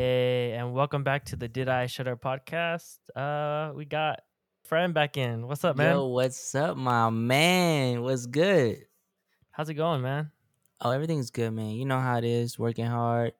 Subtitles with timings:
[0.00, 2.98] Hey, and welcome back to the Did I Shutter podcast.
[3.16, 4.20] Uh, we got
[4.62, 5.48] friend back in.
[5.48, 5.92] What's up, man?
[5.92, 8.02] Yo, what's up, my man?
[8.02, 8.84] What's good?
[9.50, 10.30] How's it going, man?
[10.80, 11.70] Oh, everything's good, man.
[11.70, 13.32] You know how it is, working hard.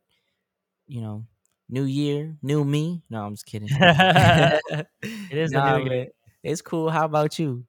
[0.89, 1.27] You know,
[1.69, 3.05] new year, new me.
[3.09, 3.69] No, I'm just kidding.
[3.73, 4.87] it
[5.31, 6.07] is Nah, new year.
[6.43, 6.91] It's cool.
[6.91, 7.67] How about you?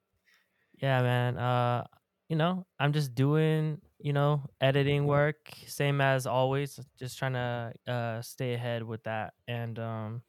[0.82, 1.38] Yeah, man.
[1.38, 1.84] Uh,
[2.28, 6.78] you know, I'm just doing, you know, editing work, same as always.
[6.98, 10.22] Just trying to uh stay ahead with that, and um,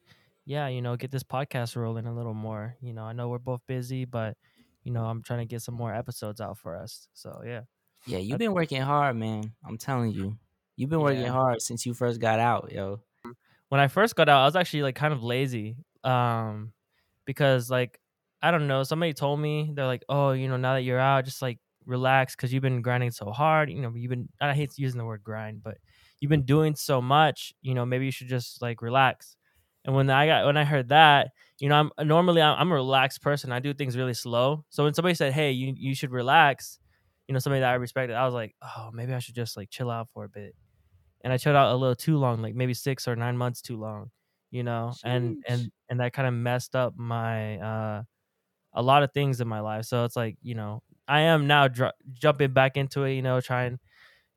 [0.46, 2.76] yeah, you know, get this podcast rolling a little more.
[2.82, 4.38] You know, I know we're both busy, but
[4.84, 7.08] you know, I'm trying to get some more episodes out for us.
[7.14, 7.64] So yeah.
[8.06, 9.54] Yeah, you've been working hard, man.
[9.66, 10.38] I'm telling you.
[10.76, 11.32] You've been working Yeah.
[11.32, 13.04] hard since you first got out, yo.
[13.70, 15.78] when I first got out, I was actually like kind of lazy.
[16.04, 16.74] Um
[17.26, 18.00] because like
[18.42, 21.26] I don't know, somebody told me they're like, "Oh, you know, now that you're out,
[21.26, 24.78] just like relax cuz you've been grinding so hard, you know, you've been I hate
[24.78, 25.78] using the word grind, but
[26.20, 29.36] you've been doing so much, you know, maybe you should just like relax."
[29.86, 32.76] And when I got when I heard that, you know, I'm normally I'm, I'm a
[32.76, 33.52] relaxed person.
[33.52, 34.64] I do things really slow.
[34.70, 36.80] So when somebody said, "Hey, you you should relax,"
[37.28, 39.70] you know, somebody that I respected, I was like, "Oh, maybe I should just like
[39.70, 40.56] chill out for a bit."
[41.24, 43.78] and I chilled out a little too long, like maybe six or nine months too
[43.78, 44.12] long,
[44.52, 48.04] you know, and and and that kind of messed up my uh
[48.74, 49.86] a lot of things in my life.
[49.86, 53.42] So it's like you know I am now dr- jumping back into it, you know,
[53.42, 53.80] trying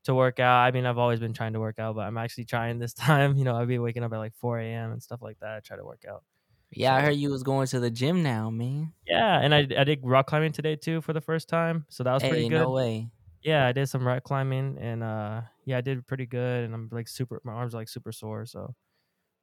[0.05, 0.61] to work out.
[0.61, 3.37] I mean, I've always been trying to work out, but I'm actually trying this time.
[3.37, 4.91] You know, I'll be waking up at like 4 a.m.
[4.93, 5.55] and stuff like that.
[5.57, 6.23] I try to work out.
[6.71, 8.93] Yeah, I heard you was going to the gym now, man.
[9.07, 12.13] Yeah, and I I did rock climbing today too for the first time, so that
[12.13, 12.67] was hey, pretty good.
[12.67, 13.09] no way.
[13.43, 16.89] yeah, I did some rock climbing and uh yeah, I did pretty good and I'm
[16.91, 18.75] like super my arms are like super sore, so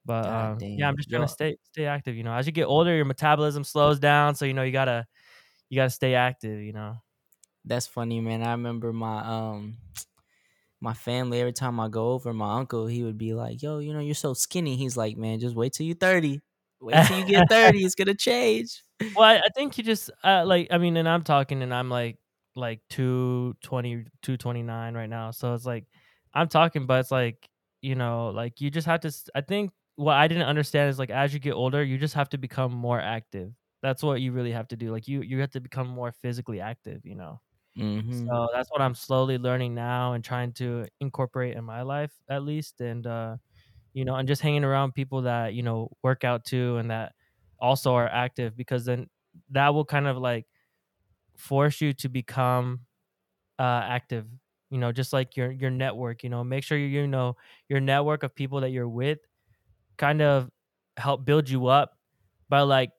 [0.05, 2.33] but um, yeah, I'm just trying Yo- to stay stay active, you know.
[2.33, 5.05] As you get older, your metabolism slows down, so you know you got to
[5.69, 6.97] you got to stay active, you know.
[7.65, 8.43] That's funny, man.
[8.43, 9.77] I remember my um
[10.81, 13.93] my family every time I go over, my uncle, he would be like, Yo, you
[13.93, 14.75] know, you're so skinny.
[14.75, 16.41] He's like, Man, just wait till you're 30.
[16.81, 17.83] Wait till you get 30.
[17.85, 18.83] It's gonna change.
[19.15, 21.89] Well, I, I think you just uh, like I mean, and I'm talking and I'm
[21.89, 22.17] like
[22.55, 25.31] like 220 229 right now.
[25.31, 25.85] So it's like
[26.33, 27.47] I'm talking but it's like,
[27.81, 31.11] you know, like you just have to I think what I didn't understand is like
[31.11, 33.51] as you get older, you just have to become more active.
[33.83, 34.91] That's what you really have to do.
[34.91, 37.39] Like you you have to become more physically active, you know.
[37.77, 38.27] Mm-hmm.
[38.27, 42.43] So that's what I'm slowly learning now and trying to incorporate in my life at
[42.43, 43.37] least and uh
[43.93, 47.13] you know, and just hanging around people that, you know, work out too and that
[47.59, 49.09] also are active because then
[49.51, 50.47] that will kind of like
[51.37, 52.81] force you to become
[53.59, 54.27] uh active,
[54.69, 57.37] you know, just like your your network, you know, make sure you you know
[57.69, 59.19] your network of people that you're with
[59.97, 60.49] kind of
[60.97, 61.97] help build you up
[62.49, 62.91] by like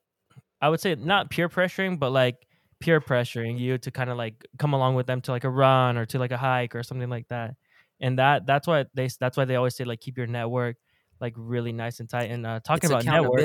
[0.60, 2.46] I would say not peer pressuring, but like
[2.84, 5.96] peer pressuring you to kind of like come along with them to like a run
[5.96, 7.56] or to like a hike or something like that.
[8.00, 10.76] And that that's why they that's why they always say like keep your network
[11.20, 12.30] like really nice and tight.
[12.30, 13.40] And uh, talking It's about network,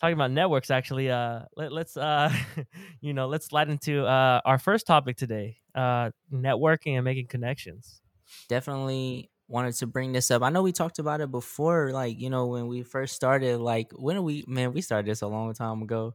[0.00, 2.32] talking about networks, actually, uh, let, let's uh,
[3.00, 8.02] you know, let's slide into uh our first topic today, uh, networking and making connections.
[8.48, 10.42] Definitely wanted to bring this up.
[10.42, 13.92] I know we talked about it before, like, you know, when we first started, like
[13.94, 16.14] when we man, we started this a long time ago.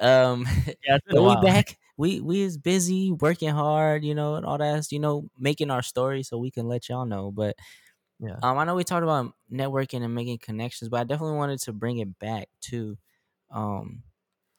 [0.00, 0.46] Um
[0.86, 4.36] Yeah, it's been a but we back we we is busy working hard you know
[4.36, 7.56] and all that you know making our story so we can let y'all know but
[8.18, 8.42] Yeah.
[8.42, 11.72] um i know we talked about networking and making connections but i definitely wanted to
[11.72, 12.96] bring it back to
[13.50, 14.02] um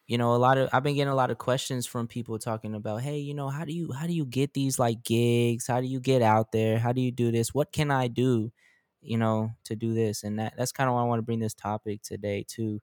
[0.09, 2.75] you know a lot of i've been getting a lot of questions from people talking
[2.75, 5.67] about hey you know how do you how do you get these like gigs?
[5.67, 6.79] How do you get out there?
[6.79, 7.53] How do you do this?
[7.53, 8.51] What can i do
[9.01, 10.23] you know to do this?
[10.23, 12.81] And that that's kind of why i want to bring this topic today too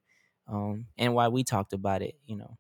[0.48, 2.56] um and why we talked about it you know.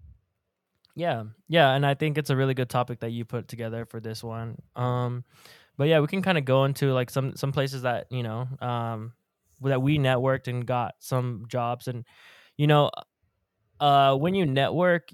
[0.94, 4.00] Yeah, yeah, and I think it's a really good topic that you put together for
[4.00, 4.56] this one.
[4.76, 5.24] Um,
[5.76, 8.48] but yeah, we can kind of go into like some some places that you know
[8.60, 9.12] um
[9.62, 12.04] that we networked and got some jobs, and
[12.56, 12.90] you know,
[13.80, 15.08] uh, when you network,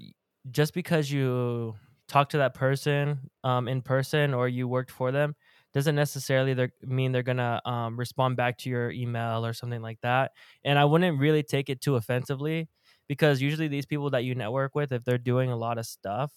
[0.51, 1.75] just because you
[2.07, 5.33] talk to that person um in person or you worked for them
[5.73, 9.99] doesn't necessarily they're, mean they're gonna um, respond back to your email or something like
[10.01, 10.31] that.
[10.63, 12.67] And I wouldn't really take it too offensively
[13.07, 16.31] because usually these people that you network with, if they're doing a lot of stuff,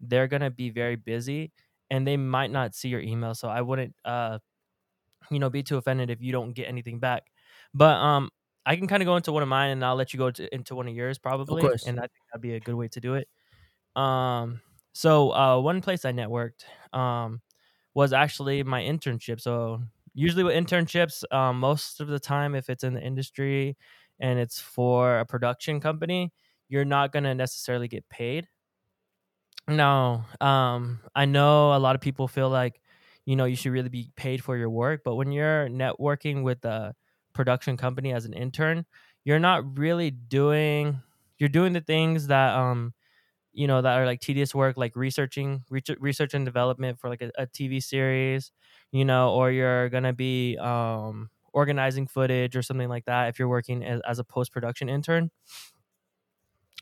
[0.00, 1.52] they're gonna be very busy
[1.90, 3.34] and they might not see your email.
[3.34, 4.38] So I wouldn't, uh,
[5.30, 7.24] you know, be too offended if you don't get anything back.
[7.72, 8.30] But um,
[8.66, 10.54] I can kind of go into one of mine and I'll let you go to,
[10.54, 11.62] into one of yours probably.
[11.62, 11.86] course.
[11.86, 13.28] And I think that'd be a good way to do it.
[13.96, 14.60] Um,
[14.92, 17.42] so uh, one place I networked um
[17.94, 19.40] was actually my internship.
[19.40, 19.82] So
[20.14, 23.76] usually with internships, um, most of the time, if it's in the industry
[24.18, 26.32] and it's for a production company,
[26.68, 28.48] you're not gonna necessarily get paid.
[29.68, 32.80] No, um, I know a lot of people feel like,
[33.24, 36.64] you know, you should really be paid for your work, but when you're networking with
[36.66, 36.92] uh,
[37.34, 38.86] production company as an intern,
[39.24, 41.02] you're not really doing
[41.38, 42.94] you're doing the things that um
[43.52, 45.64] you know that are like tedious work like researching
[46.00, 48.52] research and development for like a, a tv series
[48.92, 53.48] you know or you're gonna be um organizing footage or something like that if you're
[53.48, 55.30] working as, as a post-production intern.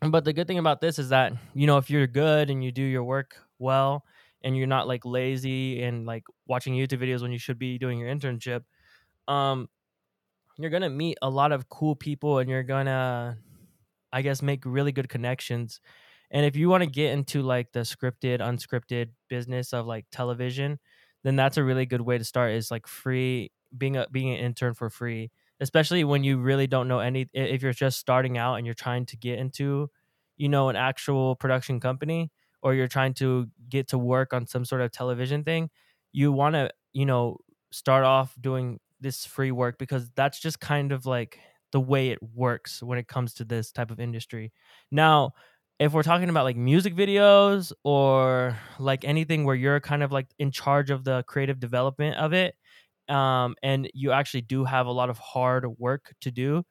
[0.01, 2.73] But the good thing about this is that you know if you're good and you
[2.73, 4.05] do your work well
[4.43, 8.01] and you're not like lazy and like watching youtube videos when you should be doing
[8.01, 8.65] your internship
[9.29, 9.69] um
[10.63, 13.39] you're gonna meet a lot of cool people and you're gonna
[14.13, 15.81] i guess make really good connections.
[16.35, 20.79] And if you want to get into like the scripted unscripted business of like television
[21.25, 24.39] then that's a really good way to start is like free being a being an
[24.39, 25.31] intern for free
[25.61, 29.07] especially when you really don't know any if you're just starting out and you're trying
[29.07, 29.91] to get into
[30.37, 32.31] you know an actual production company
[32.63, 35.69] or you're trying to get to work on some sort of television thing
[36.13, 37.37] you want to you know
[37.71, 41.39] start off doing this free work because that's just kind of like
[41.73, 44.53] the way it works when it comes to this type of industry.
[44.91, 45.33] Now
[45.79, 50.29] if we're talking about like music videos or like anything where you're kind of like
[50.39, 52.55] in charge of the creative development of it
[53.09, 56.63] um, and you actually do have a lot of hard work to do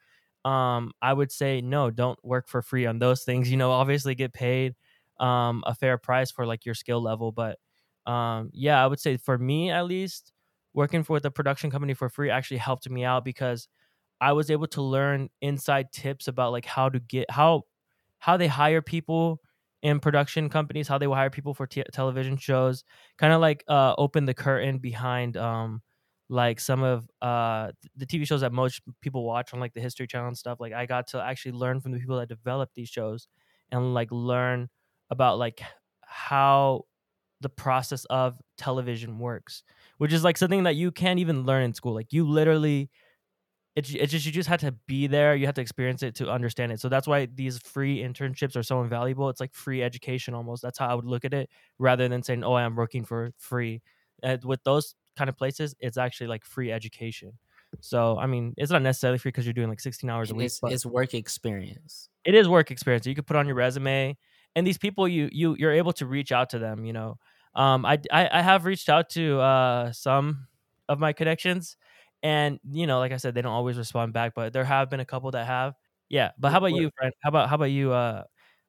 [0.45, 3.49] um, i would say no don't work for free on those things.
[3.51, 4.75] You know obviously get paid
[5.19, 7.59] um, a fair price for like your skill level but
[8.07, 10.31] um, yeah i would say for me at least
[10.73, 13.67] working for the production company for free actually helped me out because
[14.21, 17.63] i was able to learn inside tips about like how to get how
[18.19, 19.41] how they hire people
[19.81, 22.83] in production companies, how they will hire people for t- television shows,
[23.17, 25.81] kind of like uh, open the curtain behind um,
[26.29, 30.07] like some of uh, the TV shows that most people watch on like the History
[30.07, 30.59] Channel and stuff.
[30.59, 33.27] Like I got to actually learn from the people that developed these shows
[33.71, 34.69] and like learn
[35.09, 35.61] about like
[36.01, 36.83] how
[37.41, 39.63] the process of television works,
[40.01, 41.93] which is like something that you can't even learn in school.
[41.93, 42.89] Like you literally
[43.75, 45.35] it's it's just you just had to be there.
[45.35, 46.79] You had to experience it to understand it.
[46.79, 49.29] So that's why these free internships are so invaluable.
[49.29, 50.63] It's like free education almost.
[50.63, 53.83] That's how I would look at it, rather than saying, "Oh, I'm working for free."
[54.23, 57.33] And with those kind of places, it's actually like free education.
[57.79, 60.45] So I mean, it's not necessarily free because you're doing like 16 hours a week.
[60.47, 62.09] It's, it's work experience.
[62.25, 63.05] It is work experience.
[63.05, 64.17] You could put on your resume,
[64.55, 66.85] and these people you you you're able to reach out to them.
[66.85, 67.19] You know,
[67.55, 70.47] um, I I, I have reached out to uh, some
[70.89, 71.77] of my connections
[72.23, 74.99] and you know, like I said, they don't always respond back, but there have been
[74.99, 75.75] a couple that have.
[76.09, 77.13] Yeah, but how about you, friend?
[77.21, 77.91] How about how about you?
[77.93, 78.23] Uh,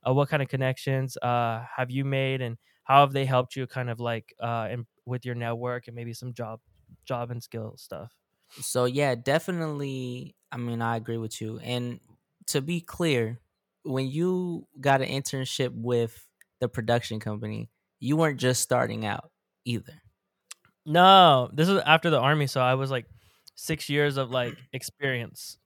[0.06, 3.66] uh, what kind of connections uh have you made, and how have they helped you,
[3.66, 6.60] kind of like uh, in, with your network and maybe some job,
[7.04, 8.12] job and skill stuff?
[8.60, 10.36] So yeah, definitely.
[10.50, 11.58] I mean, I agree with you.
[11.60, 12.00] And
[12.48, 13.40] to be clear,
[13.82, 16.26] when you got an internship with
[16.60, 17.70] the production company,
[18.02, 19.30] you weren't just starting out
[19.64, 19.94] either.
[20.86, 23.06] No, this was after the army, so I was like
[23.54, 25.58] six years of like experience.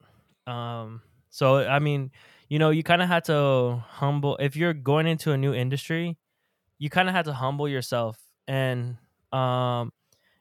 [0.46, 2.10] Um, so I mean,
[2.48, 6.18] you know, you kind of had to humble if you're going into a new industry,
[6.78, 8.18] you kind of had to humble yourself
[8.48, 8.96] and
[9.32, 9.92] um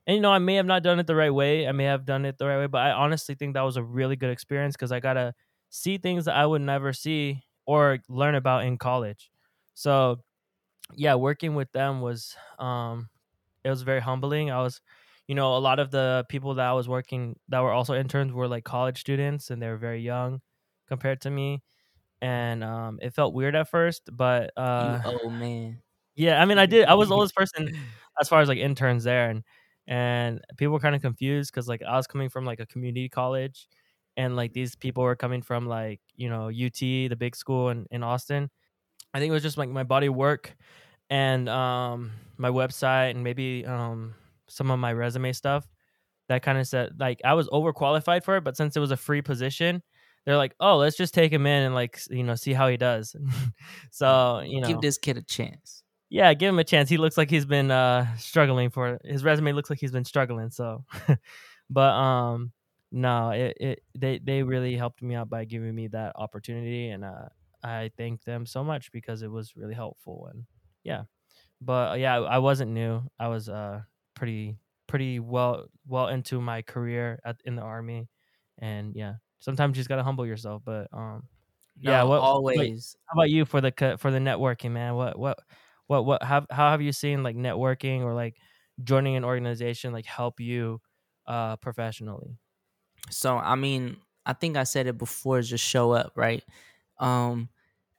[0.07, 1.67] and you know, I may have not done it the right way.
[1.67, 3.83] I may have done it the right way, but I honestly think that was a
[3.83, 5.33] really good experience because I got to
[5.69, 9.31] see things that I would never see or learn about in college.
[9.73, 10.19] So,
[10.93, 13.09] yeah, working with them was um
[13.63, 14.51] it was very humbling.
[14.51, 14.81] I was
[15.27, 18.31] you know, a lot of the people that I was working that were also interns
[18.31, 20.41] were like college students and they were very young
[20.87, 21.63] compared to me.
[22.21, 25.81] And um, it felt weird at first, but uh, oh man,
[26.15, 26.41] yeah.
[26.41, 26.85] I mean, I did.
[26.85, 27.69] I was the oldest person
[28.19, 29.43] as far as like interns there, and
[29.87, 33.09] and people were kind of confused because like I was coming from like a community
[33.09, 33.67] college,
[34.17, 37.85] and like these people were coming from like you know UT, the big school in
[37.91, 38.49] in Austin.
[39.13, 40.55] I think it was just like my body work
[41.09, 44.15] and um my website and maybe um
[44.47, 45.67] some of my resume stuff
[46.27, 48.97] that kind of said like I was overqualified for it, but since it was a
[48.97, 49.83] free position,
[50.25, 52.77] they're like, oh, let's just take him in and like you know see how he
[52.77, 53.15] does.
[53.91, 55.83] so you know, give this kid a chance.
[56.09, 56.89] Yeah, give him a chance.
[56.89, 59.53] He looks like he's been uh struggling for his resume.
[59.53, 60.49] Looks like he's been struggling.
[60.49, 60.83] So,
[61.69, 62.51] but um,
[62.91, 67.03] no, it, it they they really helped me out by giving me that opportunity, and
[67.03, 67.29] uh,
[67.65, 70.27] I thank them so much because it was really helpful.
[70.31, 70.45] And
[70.83, 71.05] yeah,
[71.61, 73.03] but yeah, I wasn't new.
[73.19, 73.83] I was uh
[74.15, 74.57] pretty
[74.87, 78.09] pretty well well into my career at in the army,
[78.59, 80.63] and yeah, sometimes you just gotta humble yourself.
[80.65, 81.29] But um,
[81.83, 82.95] no, yeah, what always?
[83.07, 84.95] how about you for the for the networking, man?
[84.95, 85.39] What what
[85.87, 88.37] what what have how have you seen like networking or like
[88.83, 90.81] joining an organization like help you
[91.27, 92.37] uh professionally?
[93.09, 95.41] So I mean, I think I said it before.
[95.41, 96.43] Just show up, right?
[96.99, 97.49] Um,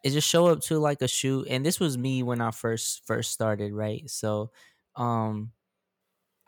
[0.07, 3.07] it just show up to like a shoot, and this was me when I first
[3.07, 4.09] first started, right?
[4.11, 4.53] So,
[4.97, 5.53] um,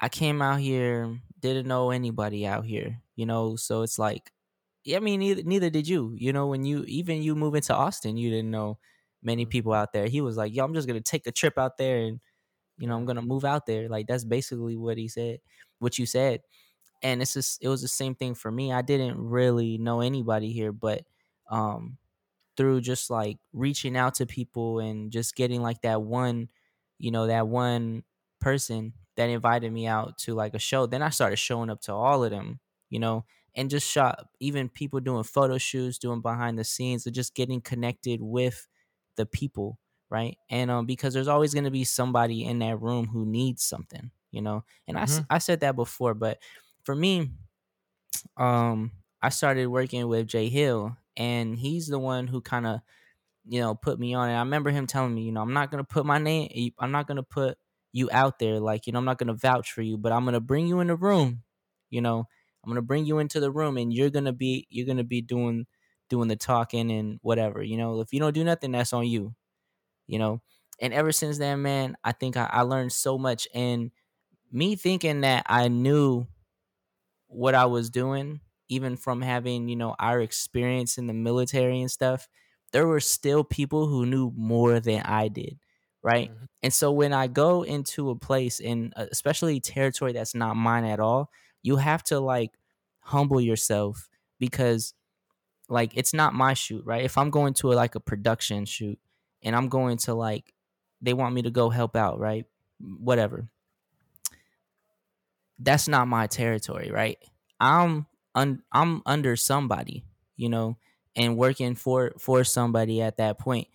[0.00, 4.32] I came out here, didn't know anybody out here, you know, so it's like
[4.94, 6.14] I mean, neither, neither did you.
[6.18, 8.78] You know, when you even you move into Austin, you didn't know
[9.22, 9.50] many Mm.
[9.50, 10.08] people out there.
[10.08, 12.20] He was like, "Yo, I'm just gonna take a trip out there, and
[12.78, 15.40] you know, I'm gonna move out there." Like that's basically what he said,
[15.80, 16.42] what you said,
[17.02, 18.72] and it's just it was the same thing for me.
[18.72, 21.06] I didn't really know anybody here, but
[21.50, 21.98] um,
[22.58, 26.50] through just like reaching out to people and just getting like that one,
[26.98, 28.04] you know, that one
[28.40, 30.86] person that invited me out to like a show.
[30.86, 32.60] Then I started showing up to all of them,
[32.90, 37.12] you know, and just shot even people doing photo shoots, doing behind the scenes, or
[37.12, 38.68] just getting connected with
[39.16, 40.38] the people, right?
[40.50, 44.10] And um, because there's always going to be somebody in that room who needs something,
[44.30, 44.64] you know.
[44.86, 45.26] And I s- Mhm.
[45.30, 46.40] I said that before, but
[46.84, 47.30] for me,
[48.36, 52.80] um, I started working with Jay Hill, and he's the one who kind of,
[53.46, 54.28] you know, put me on.
[54.30, 56.92] And I remember him telling me, you know, I'm not gonna put my name, I'm
[56.92, 57.58] not gonna put
[57.92, 60.40] you out there, like, you know, I'm not gonna vouch for you, but I'm gonna
[60.40, 61.42] bring you in the room,
[61.90, 62.26] you know,
[62.64, 65.66] I'm gonna bring you into the room, and you're gonna be, you're gonna be doing,
[66.10, 68.00] doing the talking and whatever, you know.
[68.00, 69.34] If you don't do nothing, that's on you,
[70.06, 70.40] you know.
[70.80, 73.48] And ever since then, man, I think I, I learned so much.
[73.54, 73.90] And
[74.52, 76.26] me thinking that I knew
[77.28, 81.90] what I was doing, even from having, you know, our experience in the military and
[81.90, 82.28] stuff,
[82.72, 85.58] there were still people who knew more than I did.
[86.02, 86.30] Right.
[86.30, 86.48] Mhm.
[86.62, 90.84] And so when I go into a place, and uh, especially territory that's not mine
[90.84, 91.30] at all,
[91.62, 92.52] you have to like
[93.00, 94.08] humble yourself
[94.38, 94.94] because
[95.68, 97.04] like it's not my shoot, right?
[97.04, 98.98] If I'm going to a, like a production shoot
[99.42, 100.54] and I'm going to like,
[101.00, 102.46] they want me to go help out, right?
[102.80, 103.48] Whatever
[105.58, 107.18] that's not my territory, right?
[107.60, 108.06] I'm
[108.38, 110.04] un- I'm under somebody,
[110.36, 110.78] you know,
[111.16, 113.68] and working for for somebody at that point.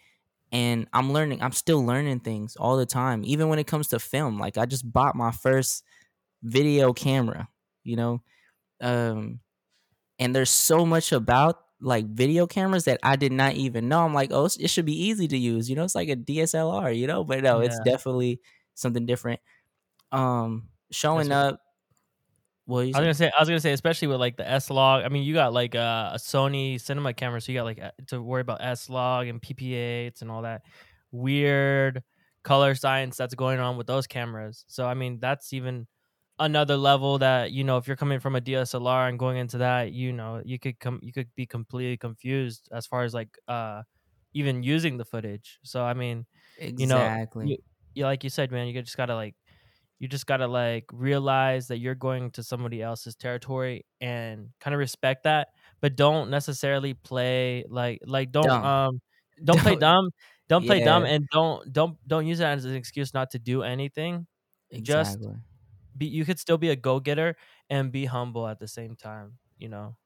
[0.51, 3.99] And I'm learning, I'm still learning things all the time, even when it comes to
[3.99, 4.39] film.
[4.39, 5.83] Like I just bought my first
[6.43, 7.49] video camera,
[7.83, 8.23] you know.
[8.81, 9.41] Um
[10.19, 14.05] and there's so much about like video cameras that I did not even know.
[14.05, 16.91] I'm like, "Oh, it should be easy to use." You know, it's like a DSLR,
[16.91, 18.41] you know, but no, it's definitely
[18.75, 19.39] something different.
[20.11, 21.61] Um showing what- up
[22.65, 25.03] what I was gonna say, I was gonna say, especially with like the S log.
[25.03, 27.91] I mean, you got like uh, a Sony cinema camera, so you got like uh,
[28.07, 30.63] to worry about S log and PPA and all that
[31.11, 32.03] weird
[32.43, 34.65] color science that's going on with those cameras.
[34.67, 35.87] So I mean, that's even
[36.39, 39.91] another level that you know if you're coming from a DSLR and going into that,
[39.93, 43.83] you know, you could come, you could be completely confused as far as like uh
[44.33, 45.59] even using the footage.
[45.63, 46.25] So I mean,
[46.77, 47.57] you know, you,
[47.95, 49.35] you like you said, man, you just gotta like
[49.99, 54.79] you just gotta like realize that you're going to somebody else's territory and kind of
[54.79, 55.49] respect that,
[55.81, 58.63] but don't necessarily play like like don't Dumb.
[58.63, 59.01] um
[59.43, 60.09] don't play Don't- dumb,
[60.49, 63.63] don't play dumb, and don't don't don't use that as an excuse not to do
[63.63, 64.27] anything.
[64.81, 65.35] Just exactly.
[65.97, 67.35] be you could still be a go getter
[67.69, 69.37] and be humble at the same time.
[69.57, 69.97] You know.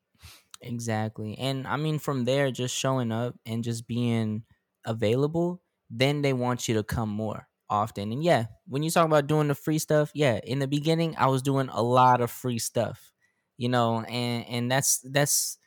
[0.62, 1.38] Exactly.
[1.38, 4.44] And I mean from there just showing up and just being
[4.86, 8.12] available, then they want you to come more often.
[8.12, 11.28] And yeah, when you talk about doing the free stuff, yeah, in the beginning I
[11.28, 13.12] was doing a lot of free stuff.
[13.58, 15.58] You know, and and that's that's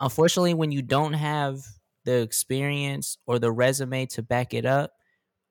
[0.00, 1.60] unfortunately when you don't have
[2.04, 4.92] the experience or the resume to back it up,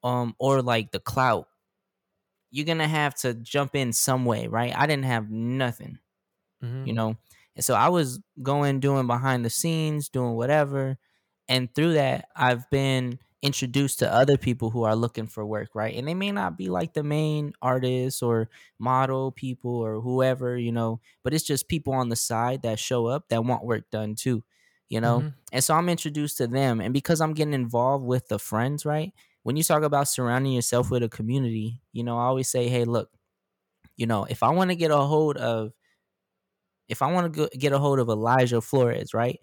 [0.03, 1.48] um or like the clout,
[2.50, 4.75] you're going to have to jump in some way, right?
[4.75, 6.00] I didn't have nothing.
[6.63, 6.88] Mhm.
[6.88, 7.15] you know
[7.55, 10.98] and so i was going doing behind the scenes doing whatever
[11.50, 15.95] and through that i've been introduced to other people who are looking for work right
[15.95, 20.71] and they may not be like the main artists or model people or whoever you
[20.71, 24.13] know but it's just people on the side that show up that want work done
[24.13, 24.43] too
[24.89, 25.33] you know Mhm.
[25.51, 29.12] and so i'm introduced to them and because i'm getting involved with the friends right
[29.43, 32.83] when you talk about surrounding yourself with a community you know i always say hey
[32.86, 33.10] look
[33.98, 35.74] you know if i want to get a hold of
[36.88, 39.39] if I want to get a hold of Elijah Flores, right?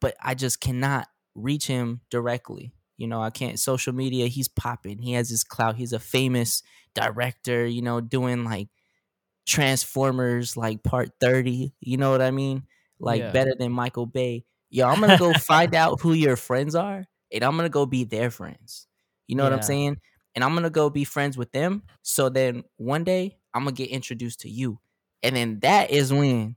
[0.00, 2.72] But I just cannot reach him directly.
[2.96, 4.98] You know, I can't social media, he's popping.
[4.98, 5.76] He has his clout.
[5.76, 6.62] He's a famous
[6.94, 8.68] director, you know, doing like
[9.46, 11.72] Transformers like part 30.
[11.80, 12.64] You know what I mean?
[12.98, 13.30] Like Yeah.
[13.30, 14.44] better than Michael Bay.
[14.70, 18.04] Yo, I'm gonna go find out who your friends are, and I'm gonna go be
[18.04, 18.88] their friends.
[19.28, 19.98] You know what I'm saying?
[20.34, 21.82] And I'm gonna go be friends with them.
[22.02, 24.80] So then one day I'm gonna get introduced to you.
[25.22, 26.56] And then that is when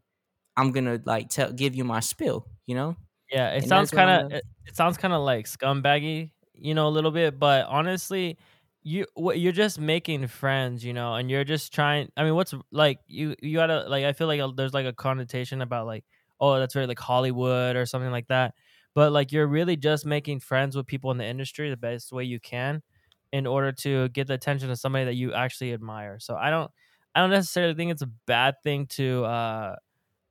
[0.58, 2.98] I'm gonna like tell give you my spill, you know?
[3.31, 5.45] Yeah, it And sounds that's what I'm kind of it, it sounds kind of like
[5.45, 7.38] scumbaggy, you know, a little bit.
[7.39, 8.38] But honestly,
[8.83, 12.12] you what you're just making friends, you know, and you're just trying.
[12.17, 14.05] I mean, what's like you you gotta like.
[14.05, 16.05] I feel like a, there's like a connotation about like,
[16.39, 18.55] oh, that's very like Hollywood or something like that.
[18.95, 22.24] But like, you're really just making friends with people in the industry the best way
[22.24, 22.81] you can,
[23.31, 26.17] in order to get the attention of somebody that you actually admire.
[26.19, 26.71] So I don't,
[27.13, 29.75] I don't necessarily think it's a bad thing to uh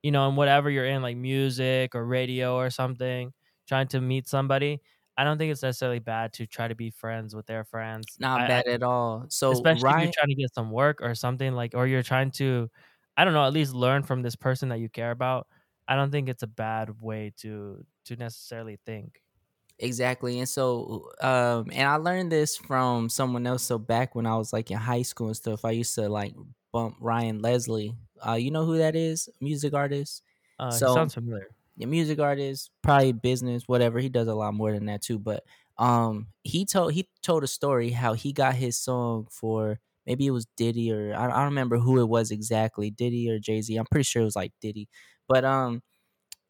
[0.02, 3.32] you know, and whatever you're in, like music or radio or something,
[3.66, 4.80] trying to meet somebody,
[5.16, 8.20] I don't think it's necessarily bad to try to be friends with their friends.
[8.20, 9.26] Not I, I bad at all.
[9.28, 12.30] So especially if you're trying to get some work or something like, or you're trying
[12.32, 12.70] to,
[13.16, 15.48] I don't know, at least learn from this person that you care about.
[15.88, 19.20] I don't think it's a bad way to to necessarily think.
[19.80, 20.38] Exactly.
[20.40, 23.62] And so um and I learned this from someone else.
[23.62, 26.34] So back when I was like in high school and stuff, I used to like
[26.72, 27.96] bump Ryan Leslie.
[28.26, 29.28] Uh you know who that is?
[29.40, 30.22] Music artist.
[30.58, 31.48] Uh, So sounds familiar.
[31.80, 33.98] a music artist, probably business, whatever.
[34.00, 35.18] He does a lot more than that too.
[35.18, 35.44] But
[35.78, 40.32] um he told he told a story how he got his song for maybe it
[40.32, 43.76] was Diddy or I, I don't remember who it was exactly, Diddy or Jay Z.
[43.76, 44.88] I'm pretty sure it was like Diddy.
[45.28, 45.82] But um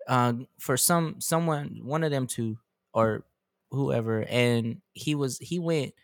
[0.09, 2.59] uh, for some someone one of them two
[2.95, 3.25] or
[3.71, 5.95] whoever and he was he went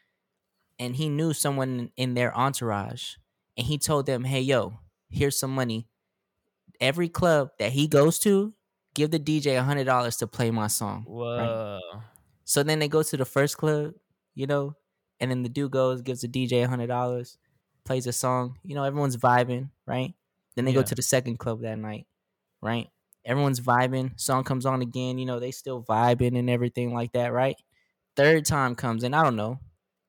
[0.79, 3.17] and he knew someone in their entourage
[3.57, 4.79] and he told them hey yo
[5.15, 5.87] here's some money.
[6.81, 8.55] Every club that he goes to
[8.95, 11.05] give the dj a hundred dollars to play my song
[11.37, 11.47] right?
[11.47, 11.81] Whoa.
[12.45, 13.95] so then they go to the first club
[14.35, 14.77] you know
[15.21, 17.37] and then the dude goes gives the dj a hundred dollars
[17.85, 20.15] plays a song you know everyone's vibing right?
[20.57, 22.07] Then they go to the second club that night
[22.63, 22.89] right?
[23.25, 27.33] Everyone's vibing song comes on again you know they still vibing and everything like that
[27.33, 27.57] right?
[28.17, 29.59] Third time comes and i don't know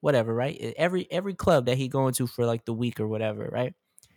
[0.02, 0.74] whatever right?
[0.78, 3.74] Every every club that he going to for like the week or whatever right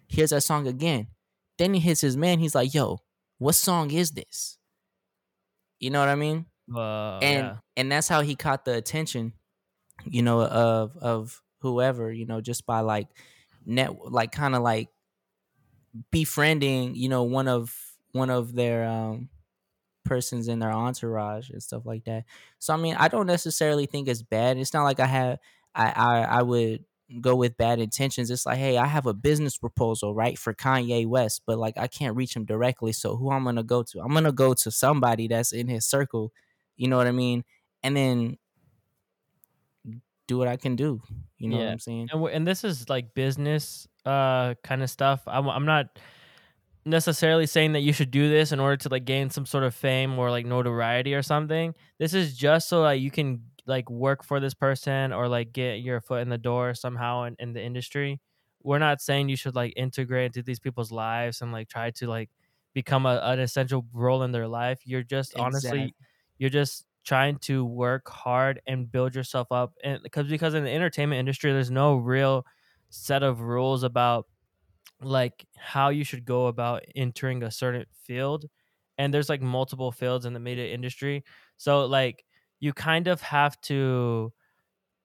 [0.09, 1.09] hears that song again.
[1.59, 2.39] Then he hits his man.
[2.39, 3.01] He's like yo
[3.39, 4.59] what song is this?
[5.81, 6.47] You know what i mean?
[6.67, 7.19] Whoa.
[7.23, 7.57] and yeah.
[7.79, 9.33] and that's how he caught the attention
[10.05, 13.09] you know of of whoever you know just by like
[13.65, 14.91] net like kind of like
[16.11, 17.75] befriending you know one of
[18.13, 19.31] one of their um
[20.05, 22.25] persons in their entourage and stuff like that.
[22.59, 24.59] So i mean i don't necessarily think it's bad.
[24.59, 25.39] It's not like i have
[25.75, 26.85] i i, I would
[27.21, 31.07] go with bad intentions it's like hey i have a business proposal right for kanye
[31.07, 34.01] west but like i can't reach him directly so who i'm gonna go to?
[34.01, 36.33] I'm gonna go to somebody that's in his circle
[36.77, 37.45] you know what i mean?
[37.83, 38.37] And then
[40.27, 41.01] do what i can do
[41.39, 42.09] you know what i'm saying?
[42.13, 45.23] And, and this is like business uh kind of stuff.
[45.27, 45.99] I'm, I'm not
[46.85, 49.75] necessarily saying that you should do this in order to like gain some sort of
[49.75, 51.75] fame or like notoriety or something.
[51.99, 55.77] This is just so that you can like work for this person or like get
[55.77, 58.21] your foot in the door somehow in, in the industry
[58.63, 62.09] we're not saying you should like integrate into these people's lives and like try to
[62.09, 62.31] like
[62.75, 64.81] become a, an essential role in their life.
[64.85, 65.95] You're just honestly
[66.39, 70.71] you're just trying to work hard and build yourself up and because because in the
[70.71, 72.45] entertainment industry there's no real
[72.91, 74.27] set of rules about
[75.01, 78.47] like how you should go about entering a certain field
[78.97, 81.25] and there's like multiple fields in the media industry.
[81.57, 82.25] So like
[82.61, 84.33] you kind of have to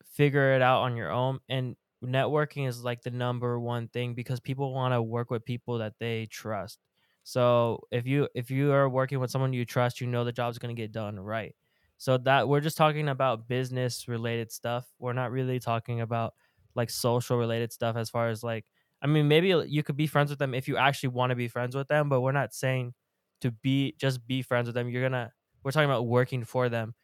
[0.05, 4.39] figure it out on your own and networking is like the number one thing because
[4.39, 6.79] people want to work with people that they trust.
[7.23, 10.57] So if you if you are working with someone you trust you know the job's
[10.59, 11.55] going to get done right.
[11.97, 14.85] So that we're just talking about business related stuff.
[14.99, 16.33] We're not really talking about
[16.75, 18.65] like social related stuff as far as like
[19.01, 21.47] i mean maybe you could be friends with them if you actually want to be
[21.47, 22.93] friends with them but we're not saying
[23.41, 24.89] to be just be friends with them.
[24.89, 25.31] You're gonna
[25.63, 26.95] we're talking about working for them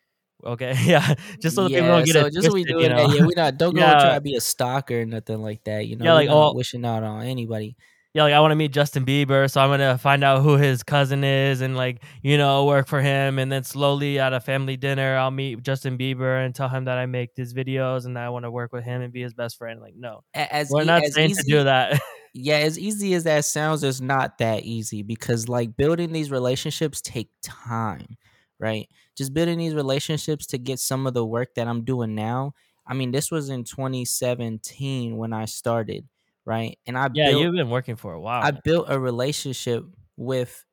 [0.43, 2.85] okay yeah just so people don't get so it just so we twisted, do you
[2.85, 2.89] it.
[3.07, 3.13] know?
[3.13, 3.99] Yeah, we not don't go Yeah.
[3.99, 5.85] try to be a stalker or nothing like that.
[5.87, 7.75] You know, Yeah, like, not oh- wishing out on anybody.
[8.13, 10.81] yeah, like I want to meet Justin Bieber, so I'm gonna find out who his
[10.83, 14.77] cousin is and like you know work for him, and then slowly at a family
[14.77, 18.23] dinner I'll meet Justin Bieber and tell him that I make these videos and that
[18.23, 19.79] I want to work with him and be his best friend.
[19.81, 21.99] Like no, As we're e- not as saying easy, to do that.
[22.31, 27.01] Yeah, as easy as that sounds, it's not that easy because like building these relationships
[27.01, 28.17] take time,
[28.59, 28.89] right?
[29.15, 32.53] Just building these relationships to get some of the work that I'm doing now.
[32.85, 36.07] I mean, this was in 2017 when I started,
[36.45, 36.79] right?
[36.85, 38.43] And I yeah, built you've been working for a while.
[38.43, 39.85] I built a relationship
[40.17, 40.65] with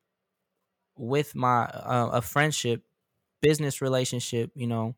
[0.97, 2.83] with my uh, a friendship,
[3.41, 4.95] business relationship, you know,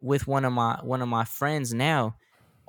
[0.00, 2.16] with one of my one of my friends now,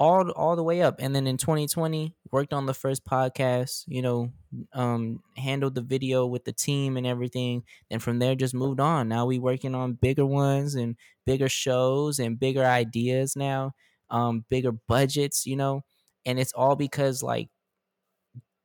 [0.02, 0.96] all all the way up.
[1.00, 4.32] And then in 2020, worked on the first podcast, you know,
[4.74, 7.64] um, handled the video with the team and everything.
[7.92, 9.08] And from there, just moved on.
[9.10, 13.74] Now we working on bigger ones and bigger shows and bigger ideas now,
[14.10, 15.84] um, bigger budgets, you know.
[16.26, 17.50] And it's all because like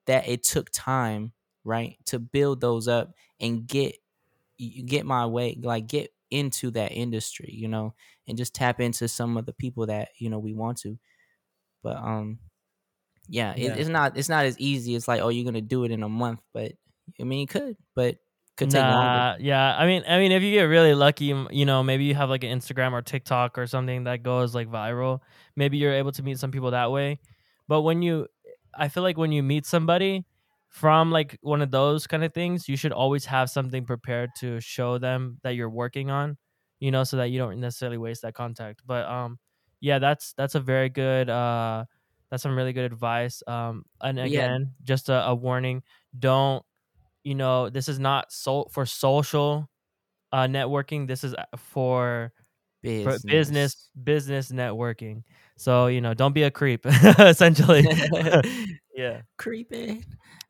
[0.06, 1.32] that it took time,
[1.64, 3.96] right, to build those up and get
[4.86, 7.94] get my way, like get into that industry, you know,
[8.28, 10.98] and just tap into some of the people that you know we want to.
[11.86, 12.40] But um,
[13.28, 14.94] yeah, it, it's not it's not as easy.
[14.96, 16.72] It's like oh, you're gonna do it in a month, but
[17.20, 18.16] I mean, you could, but
[18.56, 19.22] could take longer.
[19.22, 19.76] Nah, yeah.
[19.76, 22.44] I mean, I mean, if you get really lucky, you know, maybe you have like
[22.44, 25.20] an Instagram or TikTok or something that goes like viral.
[25.56, 27.20] Maybe you're able to meet some people that way.
[27.68, 28.28] But when you,
[28.74, 30.26] I feel like when you meet somebody,
[30.68, 34.60] from like one of those kind of things, you should always have something prepared to
[34.60, 36.36] show them that you're working on,
[36.80, 38.82] you know, so that you don't necessarily waste that contact.
[38.86, 39.38] But um
[39.80, 41.84] yeah, that's that's a very good uh
[42.30, 43.42] that's some really good advice.
[43.46, 45.82] Um and But yeah, again, just a, a warning,
[46.18, 46.64] don't
[47.24, 49.68] you know, this is not so for social
[50.32, 51.06] uh networking.
[51.06, 52.32] This is uh, for
[53.02, 53.90] for business business.
[54.02, 55.22] business networking.
[55.56, 56.84] So, you know, don't be a creep
[57.18, 57.86] essentially.
[58.96, 59.22] yeah.
[59.38, 60.04] Creeping.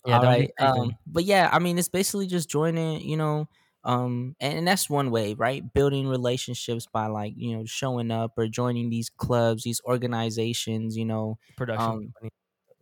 [0.04, 0.50] Yeah, All right.
[0.60, 3.48] Um, but yeah, I mean, it's basically just joining, you know,
[3.87, 5.62] um, and, and that's one way, right?
[5.75, 11.07] Building relationships by like, you know, showing up or joining these clubs, these organizations, you
[11.07, 12.31] know, Production um,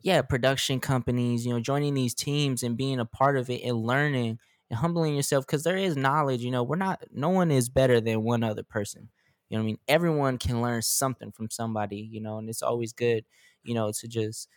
[0.03, 3.79] yeah, production companies, you know, joining these teams and being a part of it and
[3.85, 4.39] learning
[4.71, 8.01] and humbling yourself because there is knowledge, you know, we're not, no one is better
[8.01, 9.11] than one other person.
[9.49, 9.79] You know what I mean?
[9.89, 13.25] Everyone can learn something from somebody, you know, and it's always good,
[13.63, 14.49] you know, to just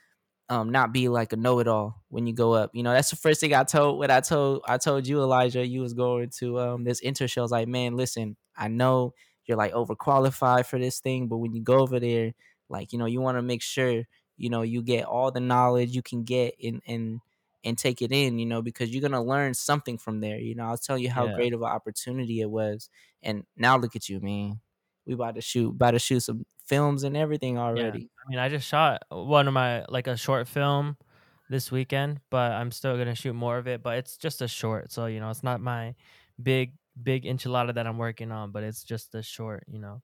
[0.50, 2.72] um not be like a know-it-all when you go up.
[2.74, 5.66] You know, that's the first thing I told when I told I told you, Elijah,
[5.66, 7.42] you was going to um this intern show.
[7.42, 9.14] I was like, man, listen, I know
[9.46, 12.34] you're like overqualified for this thing, but when you go over there,
[12.70, 14.04] like, you know, you want to make sure,
[14.38, 17.22] you know, you get all the knowledge you can get and and
[17.64, 20.38] and take it in, you know, because you're gonna learn something from there.
[20.38, 21.28] You know, I was telling you how Yeah.
[21.28, 22.90] great of an opportunity it was.
[23.24, 24.62] And now look at you, man.
[25.06, 28.00] We about to shoot about to shoot some films and everything Yeah.
[28.28, 30.98] I mean, I just shot one of my like a short film
[31.50, 34.48] this weekend, but I'm still going to shoot more of it, but it's just a
[34.48, 34.92] short.
[34.92, 35.96] So, you know, it's not my
[36.42, 40.02] big big enchilada that I'm working on, but it's just a short, you know.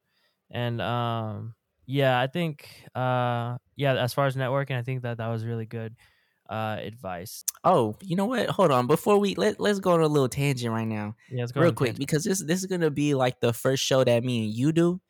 [0.51, 1.55] And um
[1.85, 5.65] yeah, I think uh yeah, as far as networking, I think that that was really
[5.65, 5.95] good
[6.49, 7.43] uh advice.
[7.63, 8.49] Oh, you know what?
[8.49, 8.87] Hold on.
[8.87, 11.73] Before we let let's go on a little tangent right now, Yeah, let's go real
[11.73, 11.97] quick, tangent.
[11.97, 15.01] because this this is gonna be like the first show that me and you do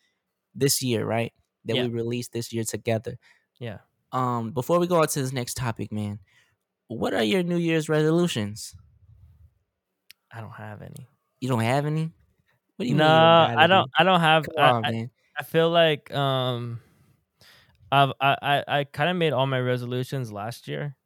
[0.55, 1.33] this year, right?
[1.65, 1.79] That Yeah.
[1.79, 3.17] we released this year together.
[3.59, 3.79] Yeah.
[4.11, 6.19] Um, before we go on to this next topic, man,
[6.87, 8.75] what are your New Year's resolutions?
[10.31, 11.07] I don't have any.
[11.39, 12.11] You don't have any?
[12.77, 13.91] What do you No, mean I don't any?
[13.97, 15.11] I don't have Come I on, I, man.
[15.37, 16.81] I feel like um
[17.91, 20.97] I've I I, I kind of made all my resolutions last year,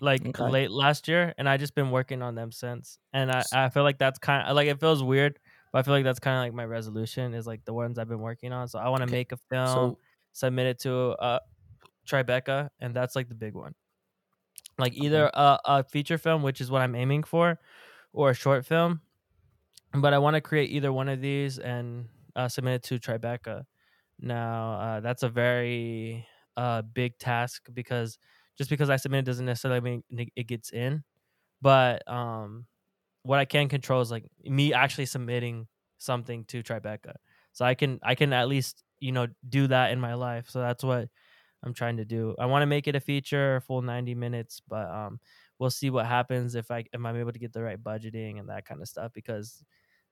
[0.00, 0.36] like Okay.
[0.38, 2.98] late last year, and I just been working on them since.
[3.12, 5.38] And I I feel like that's kind of like it feels weird,
[5.72, 8.08] but I feel like that's kind of like my resolution is like the ones I've
[8.08, 8.68] been working on.
[8.68, 9.18] So I want to Okay.
[9.18, 9.98] make a film, So
[10.36, 11.40] submit it to uh
[12.06, 13.74] Tribeca, and that's like the big one.
[14.78, 17.58] Like either a, a feature film, which is what I'm aiming for,
[18.12, 19.00] or a short film.
[19.94, 23.64] But I want to create either one of these and uh, submit it to Tribeca.
[24.20, 28.18] Now, uh, that's a very uh, big task because
[28.58, 31.02] just because I submit it doesn't necessarily mean it it gets in.
[31.62, 32.66] But um,
[33.22, 35.66] what I can control is like me actually submitting
[35.98, 37.14] something to Tribeca.
[37.52, 40.48] So I can I can at least you know do that in my life.
[40.48, 41.08] So that's what
[41.62, 42.34] I'm trying to do.
[42.38, 45.20] I want to make it a feature, a full 90 minutes, but um,
[45.58, 48.48] we'll see what happens if I if I'm able to get the right budgeting and
[48.48, 49.64] that kind of stuff because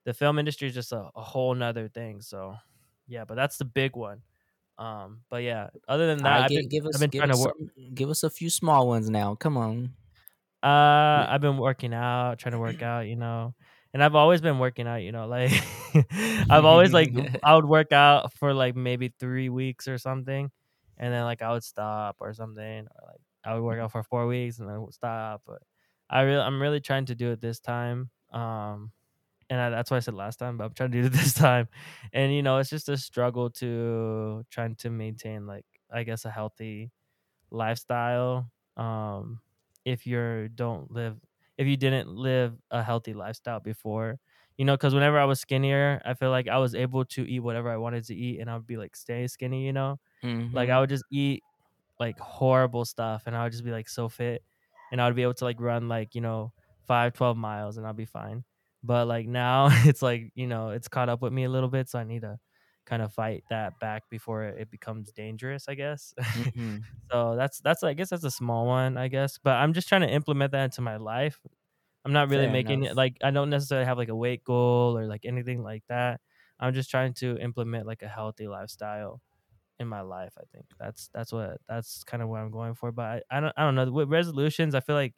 [0.05, 2.21] the film industry is just a, a whole nother thing.
[2.21, 2.55] So
[3.07, 4.21] yeah, but that's the big one.
[4.77, 7.33] Um, but yeah, other than that, right, I've give, been give us give trying to
[7.33, 7.55] us work.
[7.57, 9.35] some give us a few small ones now.
[9.35, 9.93] Come on.
[10.61, 13.53] Uh, I've been working out, trying to work out, you know,
[13.95, 15.53] and I've always been working out, you know, like
[16.49, 20.51] I've always like I would work out for like maybe three weeks or something,
[20.97, 24.03] and then like I would stop or something, or like I would work out for
[24.03, 25.43] four weeks and then would stop.
[25.47, 25.59] But
[26.09, 28.09] I really, I'm really trying to do it this time.
[28.33, 28.91] Um,
[29.49, 31.33] and I, that's why I said last time, but I'm trying to do it this
[31.33, 31.69] time.
[32.11, 36.31] And you know, it's just a struggle to trying to maintain like I guess a
[36.31, 36.91] healthy
[37.49, 38.51] lifestyle.
[38.77, 39.39] Um,
[39.85, 41.15] if you don't live,
[41.57, 44.19] if you didn't live a healthy lifestyle before,
[44.57, 47.39] you know, because whenever I was skinnier, I feel like I was able to eat
[47.41, 49.99] whatever I wanted to eat, and I would be like stay skinny, you know,
[50.53, 50.81] like I Mhm.
[50.81, 51.43] would just eat
[51.99, 54.43] like horrible stuff and I would just be like so fit
[54.91, 56.53] and I would be able to like run like, you know,
[56.87, 58.43] five, 12 miles and I'll be fine.
[58.83, 61.89] But like now it's like, you know, it's caught up with me a little bit.
[61.89, 62.39] So I need to
[62.85, 66.13] kind of fight that back before it becomes dangerous, I guess.
[66.33, 66.87] Mhm.
[67.11, 69.37] so that's, that's, I guess that's a small one, I guess.
[69.37, 71.41] But I'm just trying to implement that into my life.
[72.05, 74.97] I'm not really Fair making it like, I don't necessarily have like a weight goal
[74.97, 76.21] or like anything like that.
[76.59, 79.21] I'm just trying to implement like a healthy lifestyle
[79.79, 80.33] in my life.
[80.39, 82.91] I think that's that's what that's kind of what I'm going for.
[82.91, 84.75] But I, I don't I don't know with resolutions.
[84.75, 85.15] I feel like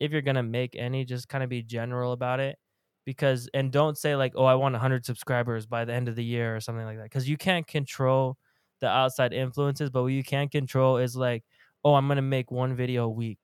[0.00, 2.58] if you're gonna make any, just kind of be general about it,
[3.06, 6.24] because and don't say like oh I want 100 subscribers by the end of the
[6.24, 8.38] year or something like that, because you can't control
[8.80, 9.90] the outside influences.
[9.90, 11.44] But what you can control is like
[11.84, 13.38] oh I'm gonna make one video a week.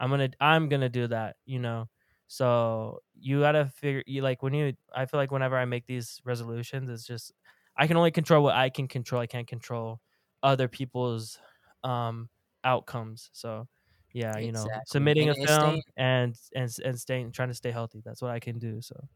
[0.00, 1.36] I'm gonna I'm gonna do that.
[1.46, 1.88] You know.
[2.28, 6.20] So you gotta figure you like when you I feel like whenever I make these
[6.24, 7.32] resolutions, it's just
[7.76, 9.20] I can only control what I can control.
[9.20, 10.00] I can't control
[10.42, 11.38] other people's
[11.84, 12.28] um
[12.64, 13.30] outcomes.
[13.32, 13.68] So
[14.12, 17.70] yeah, you know, submitting And a and film and and and staying trying to stay
[17.70, 18.02] healthy.
[18.04, 18.80] That's what I can do.
[18.82, 19.08] So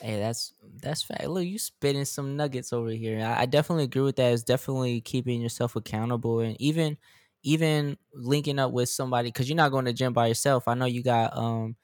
[0.00, 1.26] Hey, that's that's fact.
[1.28, 3.20] Look, you spitting some nuggets over here.
[3.24, 4.32] I, I definitely agree with that.
[4.32, 6.98] It's definitely keeping yourself accountable and even
[7.44, 10.66] even linking up with somebody because you're not going to gym by yourself.
[10.68, 11.76] I know you got um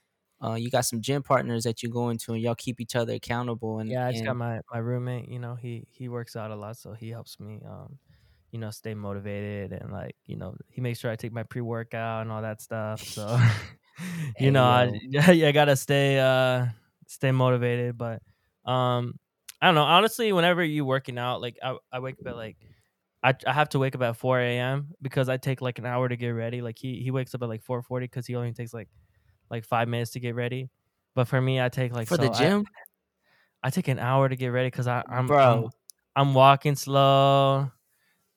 [0.42, 3.14] uh you got some gym partners that you go into and y'all keep each other
[3.14, 5.28] accountable and yeah, I just got my my roommate.
[5.28, 7.60] You know, he he works out a lot, so he helps me.
[7.66, 7.98] Um,
[8.50, 11.60] you know, stay motivated and like you know, he makes sure I take my pre
[11.60, 13.02] workout and all that stuff.
[13.04, 13.38] So
[14.38, 16.66] you know, I yo, I gotta stay uh
[17.06, 17.98] stay motivated.
[17.98, 18.22] But
[18.64, 19.18] um,
[19.60, 19.84] I don't know.
[19.84, 22.56] Honestly, whenever you working out, like I I wake up at like
[23.22, 24.94] I I have to wake up at four a.m.
[25.02, 26.62] because I take like an hour to get ready.
[26.62, 28.88] Like he he wakes up at like four forty because he only takes like
[29.50, 30.70] like five minutes to get ready.
[31.14, 32.64] But for me, I take like for the so I gym,
[33.62, 35.70] I take an hour to get ready because I I'm I'm.
[36.16, 37.70] I'm walking slow.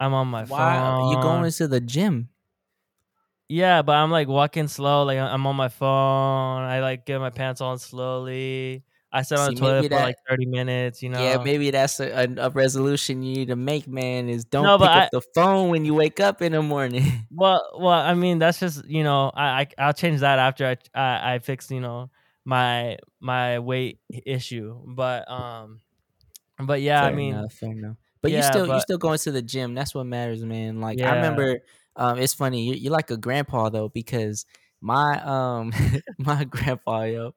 [0.01, 1.17] I'm on my Why are you phone.
[1.17, 2.29] going to the gym?
[3.49, 5.03] Yeah, but I'm like walking slow.
[5.03, 6.63] Like I'm on my phone.
[6.63, 8.83] I like get my pants on slowly.
[9.11, 11.03] I sit on the toilet maybe for like 30 minutes.
[11.03, 11.19] You know.
[11.19, 14.29] Yeah, maybe that's a, a, a resolution you need to make, man.
[14.29, 17.03] Is don't No, pick up I the phone when you wake up in the morning.
[17.29, 20.77] well well I mean that's just you know I, I I'll change that after I
[20.99, 22.09] I, I fix you know
[22.45, 24.81] my my weight issue.
[24.85, 25.81] But um
[26.59, 27.53] but yeah I fair mean enough,
[28.21, 29.73] But you yeah still you still going to the gym.
[29.73, 30.79] That's what matters, man.
[30.81, 31.61] Like I remember,
[31.95, 32.67] um, it's funny.
[32.67, 34.45] You, you're like a grandpa though, because
[34.81, 35.71] my um
[36.19, 37.33] my grandpa, yo,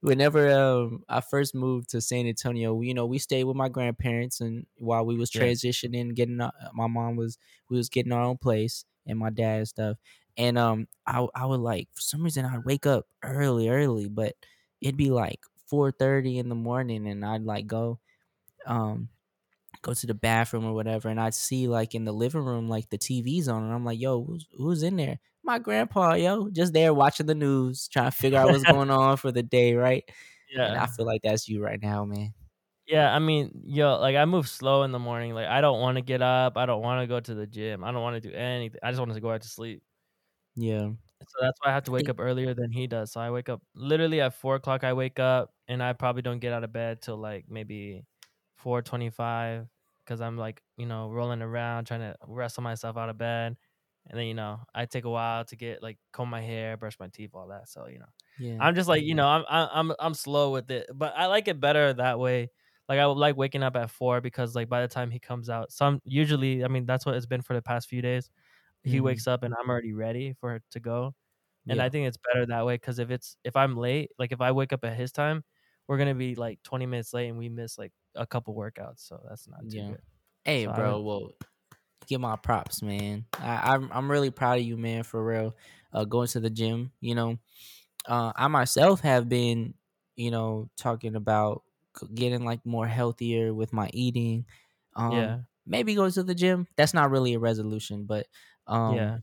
[0.00, 4.40] whenever um I first moved to San Antonio, you know, we stayed with my grandparents,
[4.40, 8.22] and while we was yeah transitioning, getting our- my mom was we was getting our
[8.22, 9.98] own place, and my dad and stuff,
[10.36, 14.34] and um I I would like for some reason I'd wake up early, early, but
[14.80, 18.00] it'd be like four thirty in the morning, and I'd like go
[18.66, 19.08] um
[19.86, 22.90] go to the bathroom or whatever, and I'd see like in the living room like
[22.90, 25.18] the TV's on, and I'm like, yo, who's who's in there?
[25.44, 29.16] My grandpa, yo, just there watching the news, trying to figure out what's going on
[29.16, 30.04] for the day, right?
[30.64, 32.34] And I feel like that's you right now, man.
[32.86, 35.34] Yeah, I mean, yo, like I move slow in the morning.
[35.34, 36.56] Like I don't want to get up.
[36.56, 37.82] I don't want to go to the gym.
[37.82, 38.80] I don't want to do anything.
[38.82, 39.82] I just want to go out to sleep.
[40.56, 40.90] Yeah,
[41.28, 43.12] So that's why I have to wake up earlier than he does.
[43.12, 44.84] So I wake up literally at four o'clock.
[44.84, 48.04] I wake up and I probably don't get out of bed till like maybe
[48.56, 49.66] four twenty-five
[50.06, 53.56] because I'm like you know rolling around trying to wrestle myself out of bed,
[54.08, 56.98] and then you know I take a while to get like comb my hair, brush
[57.00, 57.68] my teeth, all that.
[57.68, 60.88] So you know yeah, I'm just like you know I'm I'm I'm slow with it,
[60.94, 62.50] but I like it better that way.
[62.88, 65.50] Like I would like waking up at four because like by the time he comes
[65.50, 68.30] out, some usually I mean that's what it's been for the past few days.
[68.84, 71.14] He hmm wakes up and I'm already ready for it to go
[71.68, 74.32] and yeah, I think it's better that way because if it's if I'm late, like
[74.32, 75.44] if I wake up at his time,
[75.88, 79.24] we're gonna be like 20 minutes late and we miss like a couple workouts, so
[79.28, 79.88] that's not too yeah.
[79.88, 80.02] good.
[80.44, 81.32] Hey, So bro, well,
[82.06, 83.26] give my props, man.
[83.38, 85.56] I, I'm I'm really proud of you, man, for real.
[85.92, 87.38] Uh, going to the gym, you know,
[88.06, 89.74] uh, I myself have been,
[90.16, 91.64] you know, talking about
[92.14, 94.46] getting like more healthier with my eating.
[94.96, 96.68] Um, yeah, maybe go to the gym.
[96.76, 98.28] That's not really a resolution, but
[98.66, 99.18] um, yeah,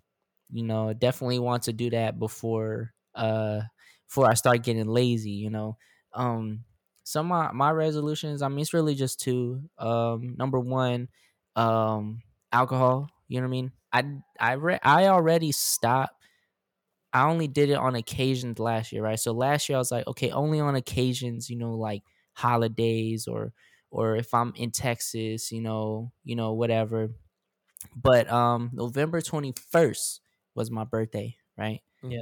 [0.51, 3.61] you know, definitely want to do that before uh
[4.07, 5.77] before I start getting lazy, you know.
[6.13, 6.65] Um
[7.03, 9.69] some of my, my resolutions, I mean it's really just two.
[9.77, 11.09] Um number one,
[11.55, 13.71] um alcohol, you know what I mean?
[13.91, 14.03] I
[14.39, 16.23] I re- I already stopped
[17.13, 19.19] I only did it on occasions last year, right?
[19.19, 23.53] So last year I was like, okay, only on occasions, you know, like holidays or
[23.91, 27.09] or if I'm in Texas, you know, you know, whatever.
[27.95, 30.21] But um November 21st
[30.55, 31.81] was my birthday, right?
[32.03, 32.19] yeah,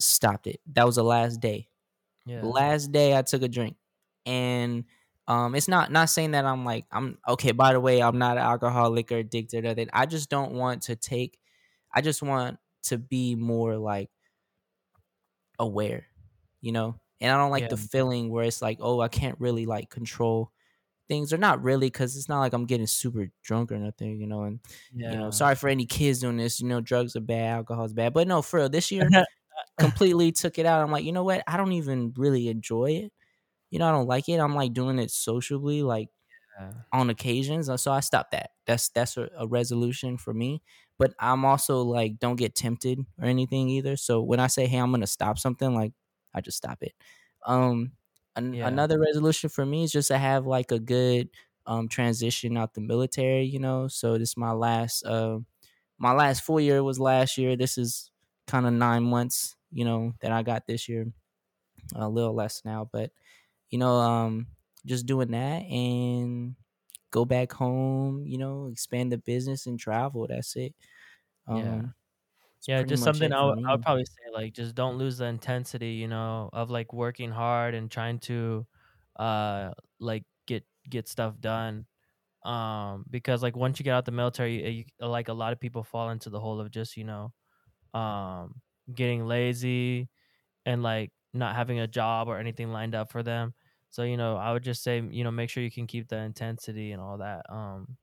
[0.00, 0.60] Stopped it.
[0.66, 1.68] That was the last day.
[2.26, 3.76] Yeah, last day I took a drink.
[4.28, 4.84] And
[5.26, 8.36] um it's not not saying that I'm like I'm okay, by the way, I'm not
[8.38, 9.88] an alcoholic or addicted or that.
[9.92, 11.38] I just don't want to take
[11.94, 14.10] I just want to be more like
[15.58, 16.06] aware,
[16.60, 17.00] you know?
[17.20, 19.90] And I don't like yeah, the feeling where it's like, oh, I can't really like
[19.90, 20.52] control
[21.08, 24.26] things or not really because it's not like I'm getting super drunk or nothing, you
[24.28, 24.44] know.
[24.44, 24.60] And
[25.06, 26.60] you know, sorry for any kids doing this.
[26.60, 29.10] You know, drugs are bad, alcohol is bad, but no, for real, this year
[29.78, 30.82] completely took it out.
[30.82, 31.44] I'm like, you know what?
[31.48, 33.12] I don't even really enjoy it.
[33.70, 34.40] You know, I don't like it.
[34.40, 36.08] I'm like doing it socially, like
[36.58, 37.68] yeah, on occasions.
[37.68, 38.50] uh, So I stopped that.
[38.66, 40.62] That's that's a, a resolution for me.
[40.98, 43.96] But I'm also like, don't get tempted or anything either.
[43.96, 45.92] So when I say, hey, I'm gonna stop something, like
[46.34, 46.94] I just stop it.
[47.46, 47.92] Um,
[48.36, 51.30] an- yeah, another resolution for me is just to have like a good
[51.66, 53.44] um transition out the military.
[53.44, 55.40] You know, so this is my last uh
[55.98, 57.56] my last full year was last year.
[57.56, 58.10] This is
[58.46, 59.56] kind of nine months.
[59.72, 61.12] You know that I got this year,
[61.94, 63.12] a little less now, but
[63.70, 64.48] you know, um,
[64.86, 66.56] just doing that and
[67.10, 70.26] go back home, you know, expand the business and travel.
[70.28, 70.74] That's it.
[71.50, 71.80] yeah.
[71.80, 71.94] Um,
[72.58, 75.26] It's Yeah, just something I would I would probably say, like, just don't lose the
[75.26, 78.66] intensity, you know, of, like, working hard and trying to,
[79.16, 81.86] uh, like, get get stuff done.
[82.44, 85.60] Um, because, like, once you get out the military, eh, you like, a lot of
[85.60, 87.34] people fall into the hole of just, you know,
[87.94, 88.62] um,
[88.94, 90.10] getting lazy
[90.66, 93.54] and, like, not having a job or anything lined up for them.
[93.90, 96.18] So, you know, I would just say, you know, make sure you can keep the
[96.18, 97.96] intensity and all that, um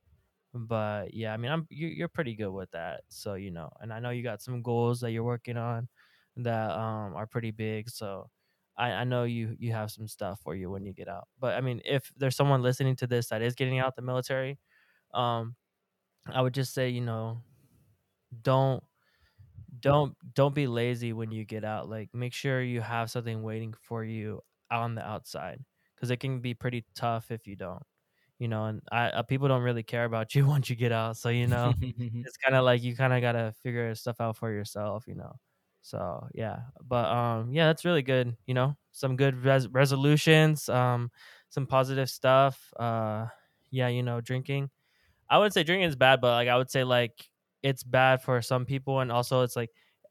[0.54, 3.02] but yeah, I mean, I'm you you're pretty good with that.
[3.08, 5.88] So, you know, and I know you got some goals that you're working on
[6.36, 7.90] that um are pretty big.
[7.90, 8.30] So
[8.76, 11.28] I, I know you you have some stuff for you when you get out.
[11.38, 14.58] But I mean, if there's someone listening to this that is getting out the military,
[15.14, 15.56] um,
[16.28, 17.42] I would just say, you know,
[18.42, 18.82] don't
[19.80, 21.88] don't don't be lazy when you get out.
[21.88, 25.64] Like make sure you have something waiting for you on the outside
[25.96, 27.82] because it can be pretty tough if you don't.
[28.38, 31.16] You know, and I uh, people don't really care about you once you get out.
[31.16, 31.74] So you know,
[32.24, 35.06] it's kind of like you kind of gotta figure stuff out for yourself.
[35.08, 35.36] You know,
[35.82, 36.60] so yeah.
[36.82, 38.36] But um, yeah, that's really good.
[38.46, 41.10] You know, some good res- resolutions, um,
[41.50, 42.72] some positive stuff.
[42.78, 43.28] Uh,
[43.70, 44.70] yeah, you know, drinking
[45.28, 47.28] I wouldn't say drinking is bad, but like I would say like
[47.62, 49.70] it's bad for some people, and also it's like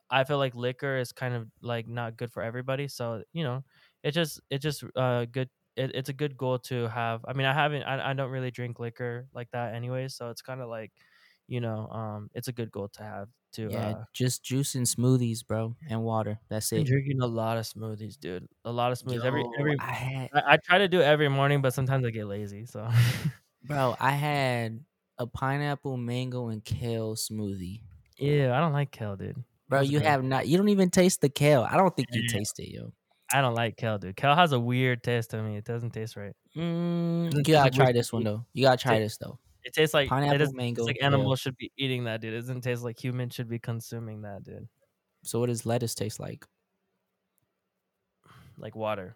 [0.10, 2.88] I feel like liquor is kind of like not good for everybody.
[2.88, 3.64] So you know,
[4.04, 5.50] it just it just uh good.
[5.76, 7.26] It, it's a good goal to have.
[7.28, 7.84] I mean, I haven't.
[7.84, 10.94] I, I don't really drink liquor like that anyway, so it's kind of like,
[11.48, 13.30] you know, um, it's a good goal to have.
[13.54, 16.40] To yeah, uh, just juice and smoothies, bro, and water.
[16.50, 16.90] That's it.
[16.90, 18.48] drinking a lot of smoothies, dude.
[18.66, 19.80] A lot of smoothies every Yo, every.
[19.80, 22.66] I had, I, I try to do it every morning, but sometimes I get lazy.
[22.66, 22.90] So
[23.64, 24.84] bro, I had
[25.18, 27.82] a pineapple, mango, and kale smoothie.
[28.18, 29.44] yeah, I don't like kale, dude.
[29.68, 30.06] Bro, That's you gross.
[30.06, 30.48] have not.
[30.48, 31.64] You don't even taste the kale.
[31.70, 32.38] I don't think you Yeah.
[32.38, 32.94] taste it, yo.
[33.38, 34.16] I don't like kale, dude.
[34.16, 35.58] Kale has a weird taste to me.
[35.58, 36.34] It doesn't taste right.
[36.56, 38.46] Mm, you gotta try this one though.
[38.54, 39.40] You gotta try ta- this though.
[39.64, 41.08] It tastes like it Pineapple, doesn't mango, taste like kale.
[41.08, 42.34] animals should be eating that, dude.
[42.34, 44.68] It doesn't taste like humans should be consuming that, dude.
[45.24, 46.46] So what does lettuce taste like?
[48.58, 49.16] Like water.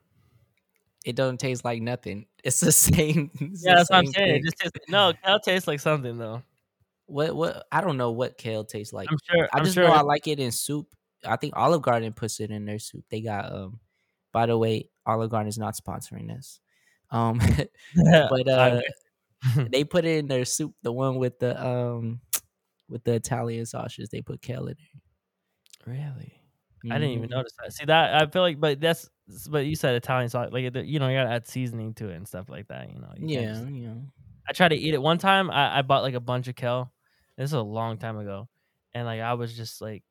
[1.06, 2.26] It doesn't taste like nothing.
[2.44, 3.32] It's the same.
[3.42, 4.36] it's Yeah, the that's what I'm same saying.
[4.38, 6.42] It just tastes no kale tastes like something though.
[7.06, 7.68] What what?
[7.72, 9.10] I don't know what kale tastes like.
[9.12, 9.50] I'm sure.
[9.54, 9.86] I I'm just sure.
[9.86, 10.88] know I like it in soup.
[11.26, 13.04] I think Olive Garden puts it in their soup.
[13.10, 13.80] They got um.
[14.32, 16.60] By the way, Olive Garden is not sponsoring this.
[17.12, 17.40] Um,
[18.30, 18.82] but uh,
[19.72, 20.74] they put it in their soup.
[20.84, 22.20] The one with the um,
[22.90, 24.10] with the Italian sausages.
[24.10, 24.76] They put kale in
[25.86, 26.34] really,
[26.84, 26.94] there.
[26.94, 27.32] I didn't even Mhm.
[27.32, 27.74] notice that.
[27.74, 28.22] See that?
[28.22, 29.10] I feel like, but that's
[29.50, 32.28] but you said Italian sauce, like you know, you gotta add seasoning to it and
[32.28, 32.90] stuff like that.
[32.92, 33.14] You know.
[33.18, 33.94] You Yeah, just- yeah.
[34.48, 35.52] I tried to eat it one time.
[35.52, 36.92] I, I bought like a bunch of kale.
[37.38, 38.50] This is a long time ago,
[38.94, 40.04] and like I was just like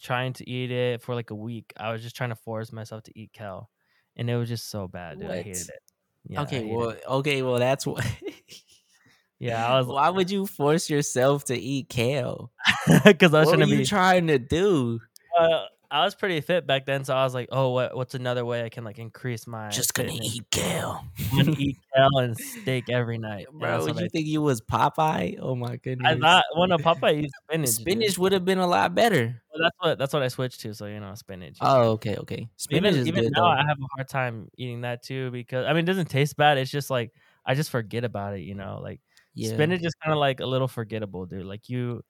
[0.00, 1.72] trying to eat it for like a week.
[1.76, 3.70] I was just trying to force myself to eat kale,
[4.16, 5.30] and it was just so bad, dude.
[5.30, 5.82] I hated it.
[6.26, 7.02] Yeah, okay, well, it.
[7.06, 8.04] okay, well, that's what.
[9.38, 12.50] yeah, I was Why would you force yourself to eat kale?
[13.04, 13.86] because I was What trying to you be.
[13.86, 15.00] trying to do?
[15.38, 18.44] uh, I was pretty fit back then, so I was like, oh, what what's another
[18.44, 20.34] way I can like increase my Just gonna fitness?
[20.34, 23.70] eat kale, I'm gonna eat kale and steak every night, and bro.
[23.70, 25.38] that's Would what you I, think you was Popeye?
[25.40, 26.12] Oh my goodness!
[26.12, 26.44] I thought.
[26.56, 27.68] Well, no, Popeye eats spinach.
[27.68, 29.40] spinach would have been a lot better.
[29.52, 30.74] Well, that's what that's what I switched to.
[30.74, 31.58] So you know, spinach.
[31.60, 32.48] Oh, okay, okay.
[32.56, 33.50] Spinach even is even good now, though.
[33.50, 36.58] I have a hard time eating that too because I mean, it doesn't taste bad.
[36.58, 37.12] It's just like
[37.46, 38.40] I just forget about it.
[38.40, 39.00] You know, like
[39.34, 41.46] yeah, spinach is kind of like a little forgettable, dude.
[41.46, 42.02] Like you,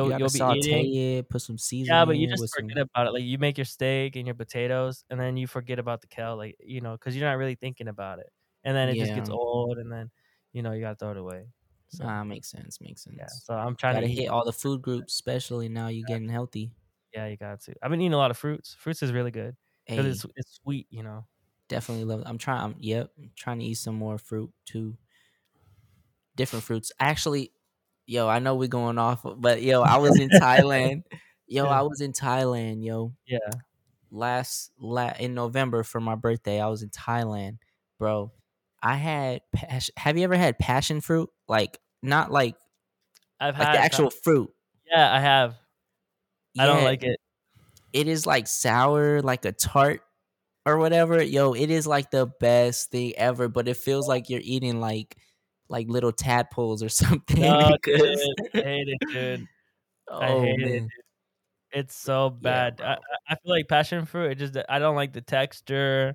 [0.00, 0.92] you you'll gotta you'll be eating.
[1.18, 1.88] it, put some seasoning.
[1.88, 2.76] Yeah, but you just some.
[2.76, 3.12] forget about it.
[3.12, 6.36] Like you make your steak and your potatoes, and then you forget about the kale,
[6.36, 8.30] like you know, because you're not really thinking about it,
[8.64, 10.10] and then it just gets old, and then
[10.52, 11.46] you know you gotta throw it away.
[11.88, 12.80] So Ah, makes sense.
[12.80, 13.18] Makes sense.
[13.18, 16.28] yeah, so I'm trying Gotta to hit all the food groups, especially now you're getting
[16.28, 16.72] healthy.
[17.14, 17.74] Yeah, you got to.
[17.82, 18.74] I've been eating a lot of fruits.
[18.74, 19.56] Fruits is really good
[19.94, 21.26] because Hey, it's it's sweet, you know.
[21.68, 22.20] definitely love.
[22.20, 22.26] It.
[22.26, 22.62] I'm trying.
[22.62, 24.96] I'm, yep, I'm trying to eat some more fruit too.
[26.36, 26.92] Different fruits.
[27.00, 27.52] Actually,
[28.08, 31.02] yo, I know we're going off, but yo, I was in Thailand.
[31.46, 31.70] Yo, Yeah.
[31.70, 32.82] I was in Thailand.
[32.84, 33.38] Yo, Yeah.
[34.10, 37.58] last la- in November for my birthday, I was in Thailand,
[37.98, 38.32] bro.
[38.82, 39.42] I had.
[39.54, 41.28] Pas- have you ever had passion fruit?
[41.48, 42.56] Like not like
[43.40, 44.50] I've like had the actual fruit.
[44.90, 45.54] Yeah, I have.
[46.58, 47.20] I don't like it.
[47.92, 50.00] it is like sour, like a tart
[50.66, 51.22] or whatever.
[51.22, 55.16] Yo, it is like the best thing ever, but it feels like you're eating like
[55.68, 57.40] like little tadpoles or something.
[57.40, 59.48] No, because dude, I hate it, dude.
[60.10, 60.80] I oh hate it.
[60.80, 60.88] dude.
[61.70, 62.80] It's so bad.
[62.82, 62.96] I, I
[63.28, 64.32] I feel like passion fruit.
[64.32, 66.14] It just I don't like the texture.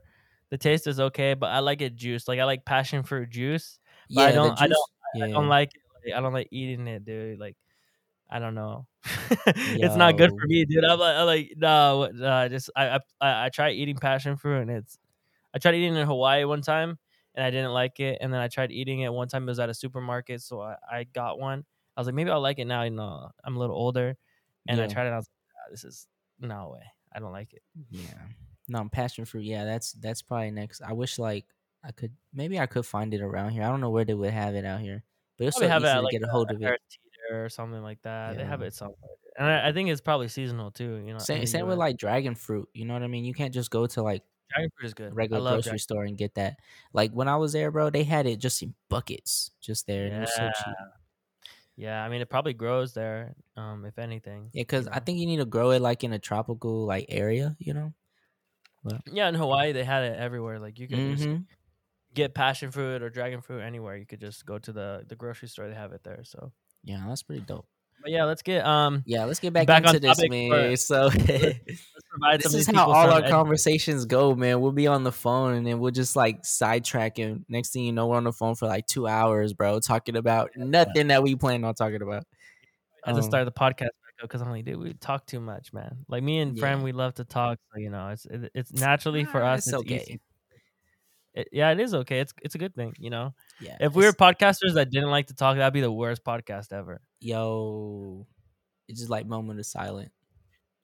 [0.50, 2.28] The taste is okay, but I like it juice.
[2.28, 3.80] Like I like passion fruit juice.
[4.10, 4.62] But yeah, I don't.
[4.62, 4.90] I don't.
[5.16, 5.82] yeah, I don't like it.
[6.06, 7.40] Like, I don't like eating it, dude.
[7.40, 7.56] Like
[8.30, 8.88] I don't know.
[9.46, 10.84] it's not good for me, dude.
[10.86, 12.48] I'm like, I'm like no.
[12.50, 14.98] just I, I I I tried eating passion fruit and it's.
[15.56, 16.98] I tried eating it in Hawaii one time
[17.36, 19.44] and I didn't like it, and then I tried eating it one time.
[19.44, 21.66] It was at a supermarket, so I, I got one.
[21.96, 22.84] I was like, maybe I'll like it now.
[22.84, 24.16] You know, I'm a little older,
[24.68, 25.08] and I tried it.
[25.08, 25.30] And I was
[25.72, 26.08] this is
[26.40, 26.84] no way.
[27.16, 27.62] I don't like it.
[27.92, 28.02] Yeah.
[28.68, 29.44] No, passion fruit.
[29.44, 30.82] Yeah, that's that's probably next.
[30.82, 31.46] I wish like
[31.84, 33.64] I could maybe I could find it around here.
[33.64, 35.04] I don't know where they would have it out here,
[35.38, 36.82] but it's so have easy it to like get a a hold of it.
[37.32, 38.38] Or something like that.
[38.38, 38.98] They have it somewhere,
[39.38, 41.02] and I, I think it's probably seasonal too.
[41.06, 42.68] You know, Same same with like dragon fruit.
[42.74, 43.24] You know what I mean?
[43.24, 45.16] You can't just go to like dragon fruit is good.
[45.16, 45.80] regular love grocery dragon.
[45.80, 46.58] store and get that.
[46.94, 50.34] Like when I was there, bro, they had it just in buckets, just there, was
[50.34, 50.80] so Yeah, cheap.
[51.76, 52.04] yeah.
[52.04, 53.36] I mean, it probably grows there.
[53.56, 54.52] Um, if anything.
[54.54, 57.06] Yeah, you because I think you need to grow it like in a tropical like
[57.10, 57.56] area.
[57.60, 57.94] You know?
[59.06, 60.60] Yeah, in Hawaii they had it everywhere.
[60.60, 61.46] Like you could just hmm
[62.14, 63.98] get passion fruit or dragon fruit anywhere.
[63.98, 65.70] You could just go to the the grocery store.
[65.70, 66.24] They have it there.
[66.26, 67.68] So, Yeah, that's pretty dope.
[68.04, 70.50] But yeah, let's get um Yeah, let's get back, back into this, man.
[70.72, 74.62] for So this is how all our conversations go, man.
[74.62, 77.92] We'll be on the phone and then we'll just like sidetrack and next thing you
[77.94, 81.36] know, we're on the phone for like two hours, bro, talking about nothing that we
[81.36, 82.26] planned on talking about.
[83.06, 83.90] I to Um, start the podcast
[84.22, 86.06] because I'm like, dude, we talk too much, man.
[86.08, 86.86] Like me and friend, Yeah.
[86.86, 87.58] we love to talk.
[87.74, 89.60] So you know, it's it, it's naturally for us.
[89.60, 90.20] it's It's, okay.
[91.34, 92.20] It, yeah, it is okay.
[92.20, 93.34] It's it's a good thing, you know.
[93.60, 93.76] Yeah.
[93.80, 97.02] If we were podcasters that didn't like to talk, that'd be the worst podcast ever.
[97.24, 98.28] Yo,
[98.88, 100.12] it's just like moment of silence.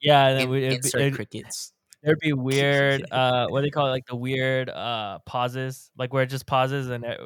[0.00, 1.72] Yeah, and then we, it'd insert it'd, crickets.
[2.02, 3.04] there'd be weird.
[3.10, 3.90] uh, what do they call it?
[3.90, 7.20] Like the weird uh pauses, like where it just pauses and it,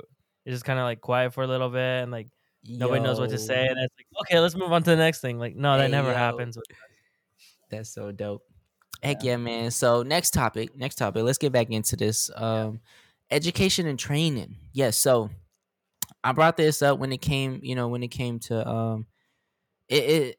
[0.45, 2.29] it's just kind of like quiet for a little bit, and like
[2.67, 5.21] nobody knows what to say, and it's like, okay, let's move on to the next
[5.21, 5.39] thing.
[5.39, 6.15] Like, no, that Hey, never yo.
[6.17, 6.59] happens.
[7.71, 8.43] That's so dope.
[9.03, 9.71] Heck yeah, man.
[9.71, 11.23] So next topic, next topic.
[11.25, 12.31] Let's get back into this.
[12.35, 12.81] Um,
[13.31, 14.57] education and training.
[14.73, 14.99] Yes.
[14.99, 15.31] so
[16.25, 19.07] I brought this up when it came, you know, when it came to um,
[19.89, 20.05] it.
[20.05, 20.37] it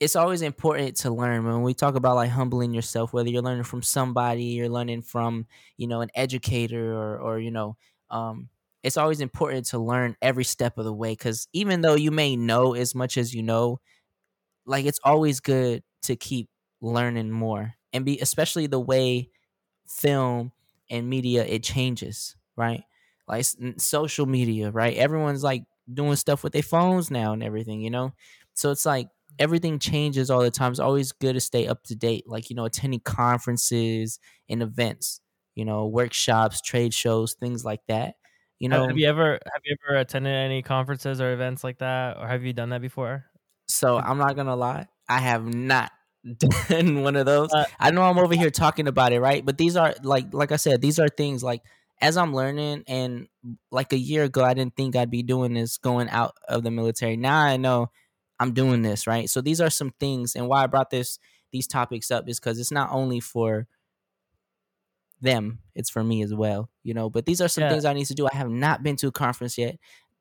[0.00, 3.64] it's always important to learn when we talk about like humbling yourself whether you're learning
[3.64, 5.46] from somebody you're learning from
[5.78, 7.76] you know an educator or or you know
[8.10, 8.48] um
[8.82, 12.36] it's always important to learn every step of the way because even though you may
[12.36, 13.80] know as much as you know
[14.66, 16.48] like it's always good to keep
[16.80, 19.30] learning more and be especially the way
[19.88, 20.52] film
[20.90, 22.84] and media it changes right
[23.28, 23.44] like
[23.78, 28.12] social media right everyone's like doing stuff with their phones now and everything you know
[28.54, 29.08] so it's like
[29.38, 32.56] everything changes all the time it's always good to stay up to date like you
[32.56, 34.18] know attending conferences
[34.48, 35.20] and events
[35.54, 38.14] you know workshops trade shows things like that
[38.58, 42.16] you know have you ever have you ever attended any conferences or events like that,
[42.18, 43.26] or have you done that before?
[43.68, 45.92] So I'm not gonna lie, I have not
[46.68, 47.52] done one of those.
[47.52, 49.44] Uh, I know I'm over here talking about it, right?
[49.44, 51.62] But these are like like I said, these are things like
[52.00, 53.28] as I'm learning and
[53.70, 56.70] like a year ago I didn't think I'd be doing this going out of the
[56.70, 57.16] military.
[57.16, 57.90] Now I know
[58.38, 59.30] I'm doing this, right?
[59.30, 61.18] So these are some things and why I brought this
[61.52, 63.66] these topics up is cuz it's not only for
[65.20, 67.08] them, it's for me as well, you know.
[67.08, 67.70] But these are some Yeah.
[67.70, 68.26] things I need to do.
[68.30, 69.78] I have not been to a conference yet.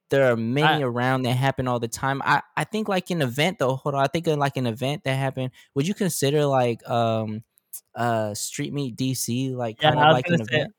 [0.09, 2.21] There are many I- around that happen all the time.
[2.23, 3.75] I, I think like an event though.
[3.75, 5.51] Hold on, I think like an event that happened.
[5.73, 7.43] Would you consider like um
[7.95, 10.73] uh Street Meet DC like Yeah, kind of like an say- event?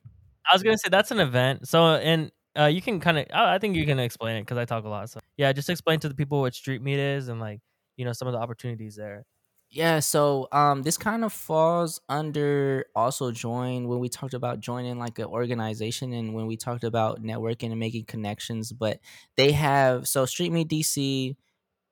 [0.50, 1.68] I was gonna say that's an event.
[1.68, 4.64] So and uh, you can kind of I think you can explain it because I
[4.64, 5.10] talk a lot.
[5.10, 7.60] So yeah, just explain to the people what street meet is and like
[7.96, 9.24] you know some of the opportunities there.
[9.70, 14.98] Yeah, so um this kind of falls under also join when we talked about joining
[14.98, 19.00] like an organization and when we talked about networking and making connections, but
[19.36, 21.36] they have so Street Meet DC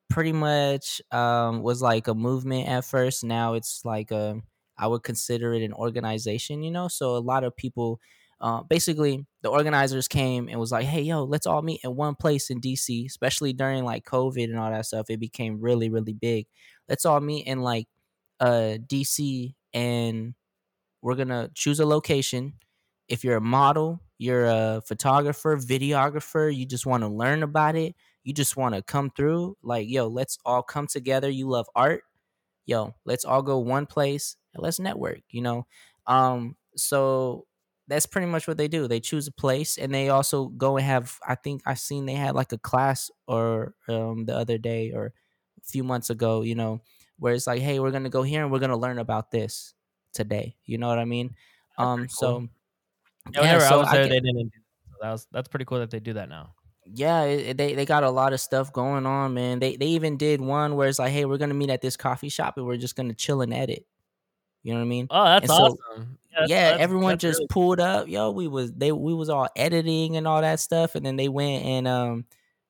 [0.08, 3.24] pretty much um was like a movement at first.
[3.24, 4.40] Now it's like a
[4.78, 6.88] I would consider it an organization, you know?
[6.88, 8.00] So a lot of people
[8.40, 12.14] uh, basically the organizers came and was like, "Hey, yo, let's all meet in one
[12.14, 16.14] place in DC." Especially during like COVID and all that stuff, it became really, really
[16.14, 16.46] big.
[16.88, 17.86] Let's all meet in like
[18.40, 20.34] uh DC, and
[21.02, 22.54] we're gonna choose a location.
[23.08, 27.94] If you're a model, you're a photographer, videographer, you just want to learn about it,
[28.24, 29.56] you just want to come through.
[29.62, 31.28] Like, yo, let's all come together.
[31.30, 32.02] You love art,
[32.66, 35.20] yo, let's all go one place and let's network.
[35.30, 35.66] You know,
[36.06, 37.46] um, so
[37.88, 38.88] that's pretty much what they do.
[38.88, 42.14] They choose a place and they also go and have I think I seen they
[42.14, 46.54] had like a class or um the other day or a few months ago, you
[46.54, 46.80] know,
[47.18, 49.74] where it's like, hey, we're gonna go here and we're gonna learn about this
[50.12, 50.56] today.
[50.64, 51.34] You know what I mean?
[51.76, 52.08] That's Um cool.
[52.08, 52.48] so
[53.32, 54.52] Yeah, so I was there, get- they didn't.
[54.90, 56.54] So that was that's pretty cool that they do that now.
[56.86, 59.58] yeah, it, they they got a lot of stuff going on, man.
[59.58, 62.28] They they even did one where it's like, hey, we're gonna meet at this coffee
[62.28, 63.86] shop and we're just gonna chill and edit.
[64.62, 65.06] You know what I mean?
[65.10, 66.13] Oh, that's so- awesome.
[66.34, 68.08] That's- yeah, that's- everyone that's just really- pulled up.
[68.08, 71.28] Yo, we was they we was all editing and all that stuff, and then they
[71.28, 72.24] went and um,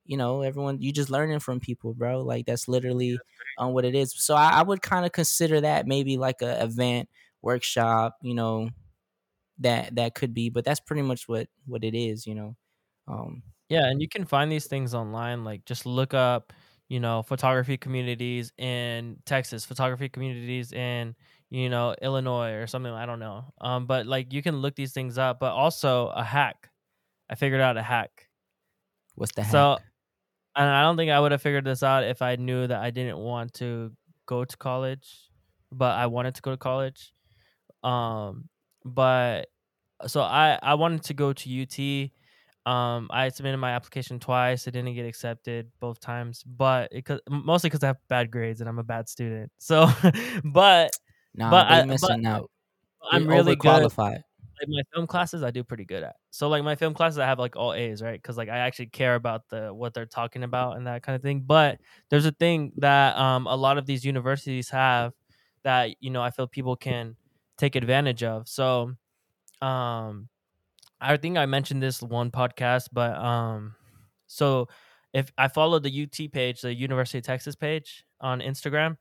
[0.06, 2.22] you know, everyone you just learning from people, bro.
[2.22, 3.18] Like that's literally
[3.58, 4.14] um what it is.
[4.16, 7.08] So I, I would kind of consider that maybe like a event
[7.42, 8.70] workshop, you know,
[9.58, 12.56] that that could be, but that's pretty much what what it is, you know.
[13.08, 15.44] Um, Yeah, and you can find these things online.
[15.44, 16.52] Like just look up
[16.88, 21.14] you know photography communities in Texas, photography communities in
[21.50, 22.92] you know Illinois or something.
[22.92, 23.52] I don't know.
[23.60, 25.40] Um, but like you can look these things up.
[25.40, 26.70] But also a hack.
[27.30, 28.28] I figured out a hack.
[29.14, 29.52] What's the hack?
[29.52, 29.78] So,
[30.56, 32.90] and I don't think I would have figured this out if I knew that I
[32.90, 33.92] didn't want to
[34.26, 35.30] go to college,
[35.72, 37.12] but I wanted to go to college.
[37.82, 38.48] Um,
[38.84, 39.48] but
[40.06, 42.10] so I I wanted to go to UT.
[42.66, 44.66] Um, I submitted my application twice.
[44.66, 48.68] I didn't get accepted both times, but it mostly because I have bad grades and
[48.68, 49.52] I'm a bad student.
[49.58, 49.86] So,
[50.44, 50.90] but
[51.34, 52.50] nah, but they I- missing but out.
[53.10, 54.24] I'm You're really qualified.
[54.60, 56.16] Like my film classes, I do pretty good at.
[56.30, 58.20] So like my film classes, I have like all A's, right?
[58.20, 61.22] Because like I actually care about the what they're talking about and that kind of
[61.22, 61.40] thing.
[61.40, 65.12] But there's a thing that um a lot of these universities have
[65.64, 67.16] that you know I feel people can
[67.58, 68.48] take advantage of.
[68.48, 68.92] So
[69.60, 70.28] um
[71.00, 73.74] I think I mentioned this one podcast, but um
[74.26, 74.68] so
[75.12, 78.96] if I follow the UT page, the University of Texas page on Instagram,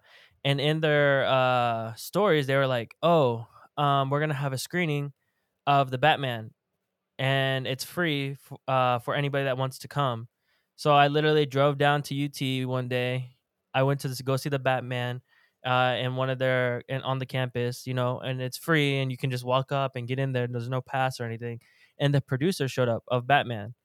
[0.46, 5.14] and in their uh stories they were like, "Oh, um we're to have a screening
[5.68, 6.52] of the Batman
[7.20, 10.28] and it's free f- uh for anybody that wants to come."
[10.76, 13.32] So I literally drove down to UT one day.
[13.74, 15.22] I went to this, go see the Batman
[15.66, 19.12] uh in one of their in, on the campus, you know, and it's free and
[19.12, 20.48] you can just walk up and get in there.
[20.48, 21.62] There's no pass or anything.
[22.00, 23.76] And the producer showed up of Batman.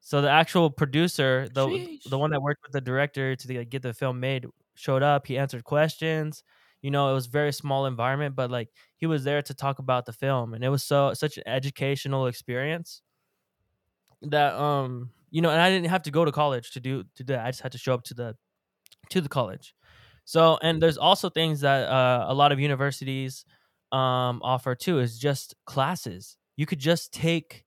[0.00, 2.02] So the actual producer, the Sheesh.
[2.04, 4.46] the one that worked with the director to like, get the film made,
[4.80, 5.26] showed up.
[5.26, 6.42] He answered questions.
[6.82, 10.06] You know, it was very small environment, but like he was there to talk about
[10.06, 13.02] the film, and it was so such an educational experience
[14.22, 17.24] that um you know, and I didn't have to go to college to do to
[17.24, 17.46] do that.
[17.46, 18.36] I just had to show up to the
[19.10, 19.74] to the college.
[20.24, 23.44] So, and there's also things that uh, a lot of universities
[23.92, 26.36] um, offer too is just classes.
[26.56, 27.64] You could just take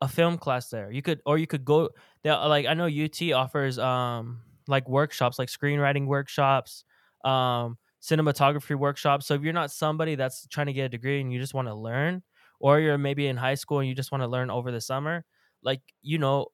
[0.00, 0.90] a film class there.
[0.90, 1.90] You could, or you could go.
[2.24, 6.84] Like I know UT offers um, like workshops, like screenwriting workshops,
[7.24, 9.26] um, cinematography workshops.
[9.26, 11.68] So if you're not somebody that's trying to get a degree and you just want
[11.68, 12.22] to learn,
[12.60, 15.24] or you're maybe in high school and you just want to learn over the summer,
[15.62, 16.46] like you know,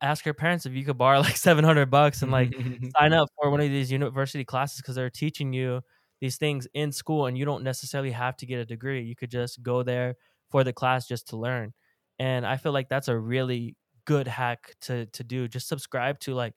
[0.00, 2.52] ask your parents if you could borrow like 700 bucks and like
[2.98, 5.80] sign up for one of these university classes because they're teaching you
[6.20, 9.02] these things in school and you don't necessarily have to get a degree.
[9.02, 10.16] You could just go there
[10.50, 11.72] for the class just to learn.
[12.18, 15.48] And i feel like that's a really good hack to to do.
[15.48, 16.54] Just subscribe to like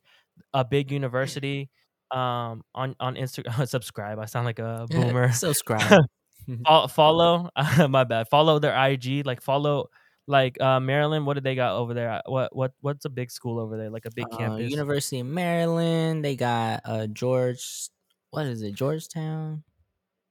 [0.53, 1.69] a big university
[2.11, 6.03] um on on instagram subscribe i sound like a boomer Subscribe.
[6.65, 7.49] Fol- follow
[7.89, 9.87] my bad follow their ig like follow
[10.27, 13.59] like uh maryland what did they got over there what what what's a big school
[13.59, 16.23] over there like a big Uh, campus University of Maryland.
[16.23, 17.89] They got uh George.
[18.29, 18.73] What is it?
[18.75, 19.63] Georgetown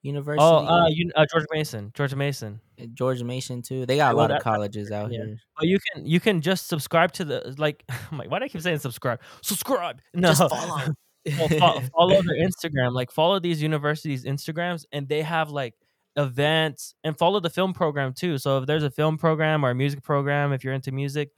[0.05, 0.45] University.
[0.45, 2.61] Oh, uh, you, uh, George Mason, George Mason.
[2.79, 3.87] uh, George Mason too.
[3.87, 5.25] They got a lot of colleges out yeah.
[5.25, 5.39] here.
[5.59, 7.85] But you can you can just subscribe to the like.
[8.13, 9.21] Like, why do I keep saying subscribe?
[9.43, 10.01] Subscribe.
[10.15, 10.95] No, Just follow.
[11.39, 12.93] Well, fo- follow their Instagram.
[12.93, 15.75] Like follow these universities' Instagrams, and they have like
[16.17, 18.39] events and follow the film program too.
[18.39, 21.31] So if there's a film program or a music program, if you're into music,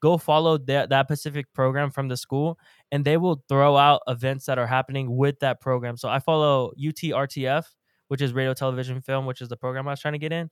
[0.00, 2.58] go follow that that specific program from the school,
[2.92, 5.96] and they will throw out events that are happening with that program.
[5.96, 7.64] So I follow UTRTF,
[8.10, 10.50] which is Radio Television Film, which is the program I was trying to get in,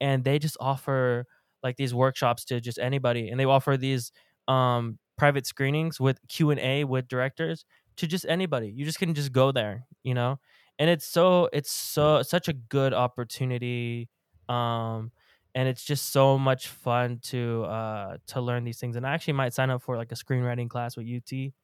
[0.00, 1.26] and they just offer
[1.62, 4.12] like these workshops to just anybody, and they offer these
[4.48, 7.64] um private screenings with Q and A with directors
[7.96, 8.70] to just anybody.
[8.70, 10.38] You just can just go there, you know?
[10.78, 14.08] And it's so it's so such a good opportunity
[14.48, 15.10] um
[15.54, 18.96] and it's just so much fun to uh to learn these things.
[18.96, 21.54] And I actually might sign up for like a screenwriting class with UT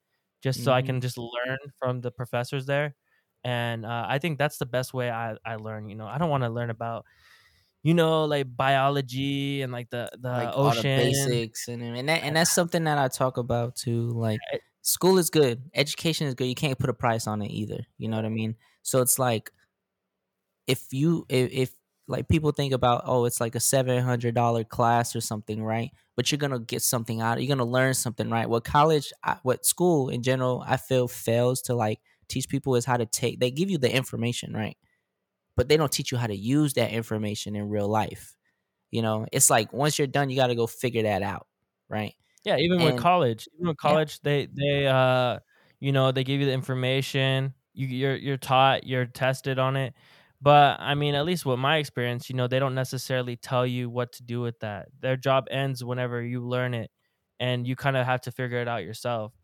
[0.42, 2.96] just so I can just learn from the professors there.
[3.44, 6.06] And uh, I think that's the best way I, I learn, you know.
[6.06, 7.04] I don't want to learn about
[7.82, 10.98] you know, like biology and like the the like all the ocean.
[10.98, 14.10] basics and and that and that's something that I talk about too.
[14.10, 14.38] Like
[14.82, 16.46] school is good, education is good.
[16.46, 17.80] You can't put a price on it either.
[17.98, 18.54] You know what I mean?
[18.82, 19.50] So it's like
[20.68, 21.74] if you if, if
[22.06, 25.90] like people think about oh it's like a seven hundred dollar class or something right,
[26.14, 27.42] but you're gonna get something out.
[27.42, 28.48] You're gonna learn something right.
[28.48, 29.12] What college,
[29.42, 31.98] what school in general, I feel fails to like
[32.32, 33.40] teach people is how to take.
[33.40, 34.76] They give you the information right,
[35.56, 38.36] but they don't teach you how to use that information in real life.
[38.90, 41.48] You know, it's like once you're done, you got to go figure that out,
[41.88, 42.14] right?
[42.44, 43.96] Yeah, even with college, even with Yeah.
[43.96, 45.40] college, they they uh
[45.80, 47.54] you know they give you the information.
[47.74, 49.94] You you're you're taught, you're tested on it.
[50.40, 53.90] But I mean, at least with my experience, you know, they don't necessarily tell you
[53.90, 54.88] what to do with that.
[55.00, 56.90] Their job ends whenever you learn it,
[57.40, 59.34] and you kind of have to figure it out yourself.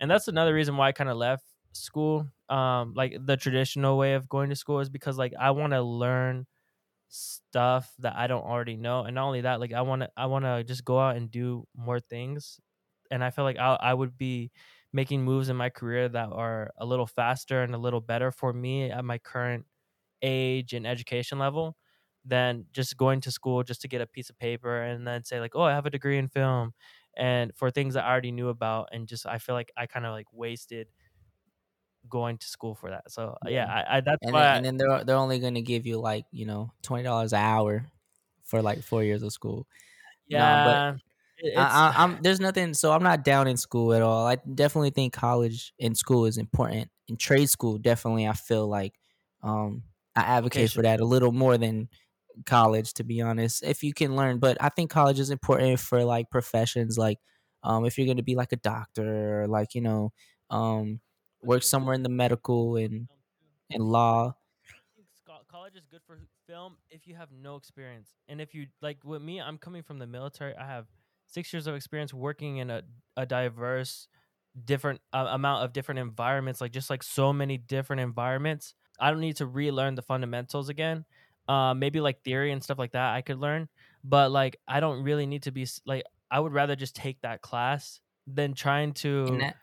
[0.00, 4.14] And that's another reason why I kind of left school, um, like the traditional way
[4.14, 6.46] of going to school, is because like I want to learn
[7.08, 10.26] stuff that I don't already know, and not only that, like I want to I
[10.26, 12.60] want to just go out and do more things,
[13.10, 14.50] and I feel like I I would be
[14.92, 18.52] making moves in my career that are a little faster and a little better for
[18.52, 19.66] me at my current
[20.22, 21.76] age and education level
[22.24, 25.40] than just going to school just to get a piece of paper and then say
[25.40, 26.72] like, "Oh, I have a degree in film."
[27.16, 30.06] And for things that I already knew about and just I feel like I kind
[30.06, 30.88] of like wasted
[32.08, 33.10] going to school for that.
[33.10, 33.68] So yeah, Yeah.
[33.68, 35.98] I, I that's And why then, I, and then they're they're only gonna give you
[36.00, 37.86] like you know twenty dollars an hour
[38.44, 39.66] for like four years of school.
[40.30, 40.84] No, but
[41.42, 42.74] yeah, it's I, I'm there's nothing.
[42.74, 44.26] So I'm not down in school at all.
[44.26, 46.90] I definitely think college and school is important.
[47.08, 48.94] In trade school, definitely, I feel like
[49.42, 49.84] um,
[50.16, 51.88] I advocate for that a little more than
[52.46, 53.62] college, to be honest.
[53.62, 57.18] If you can learn, but I think college is important for like professions, like
[57.62, 60.12] um, if you're going to be like a doctor or like you know
[60.50, 61.13] um, But
[61.44, 63.08] work somewhere in the medical and
[63.70, 64.36] and law.
[64.72, 68.14] I think sco- college is good for film if you have no experience.
[68.28, 70.54] And if you like with me, I'm coming from the military.
[70.56, 70.86] I have
[71.26, 72.82] six years of experience working in a,
[73.16, 74.08] a diverse,
[74.64, 78.74] different uh, amount of different environments, like just like so many different environments.
[79.00, 81.04] I don't need to relearn the fundamentals again.
[81.48, 83.68] Uh, maybe like theory and stuff like that I could learn,
[84.02, 87.42] but like I don't really need to be like I would rather just take that
[87.42, 88.94] class than trying
[89.26, 89.56] And to that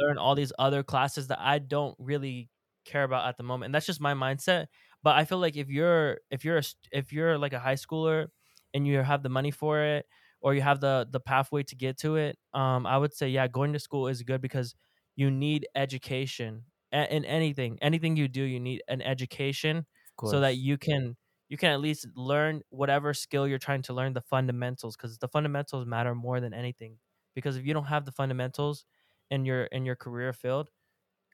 [0.00, 2.50] learn all these other classes that I don't really
[2.84, 3.66] care about at the moment.
[3.68, 4.66] And that's just my mindset.
[5.02, 8.28] But I feel like if you're if you're a, if you're like a high schooler
[8.74, 10.06] and you have the money for it
[10.40, 13.48] or you have the the pathway to get to it, um, I would say yeah,
[13.48, 14.74] going to school is good because
[15.16, 17.78] you need education A- in anything.
[17.82, 19.86] Anything you do, you need an education
[20.22, 21.16] so that you can
[21.48, 25.28] you can at least learn whatever skill you're trying to learn the fundamentals because the
[25.28, 26.98] fundamentals matter more than anything
[27.34, 28.84] because if you don't have the fundamentals
[29.30, 30.70] in your in your career field,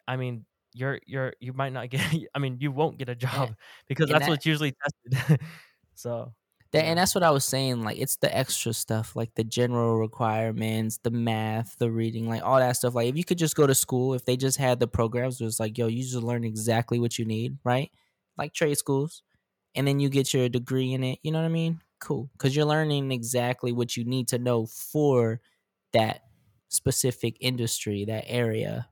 [0.08, 2.02] I mean, you're you're you might not get
[2.34, 3.56] I mean, you won't get a job
[3.88, 4.74] because and that's that what's usually
[5.12, 5.40] tested.
[5.94, 6.34] so,
[6.72, 6.86] That, yeah.
[6.86, 7.82] and that's what I was saying.
[7.82, 12.58] Like, it's the extra stuff, like the general requirements, the math, the reading, like all
[12.58, 12.94] that stuff.
[12.94, 15.46] Like, if you could just go to school, if they just had the programs, where
[15.48, 17.90] it's like, yo, you just learn exactly what you need, right?
[18.36, 19.22] Like trade schools,
[19.76, 21.20] and then you get your degree in it.
[21.22, 21.82] You know what I mean?
[22.00, 25.40] Cool, because you're learning exactly what you need to know for
[25.94, 26.22] that
[26.68, 28.88] specific industry, that area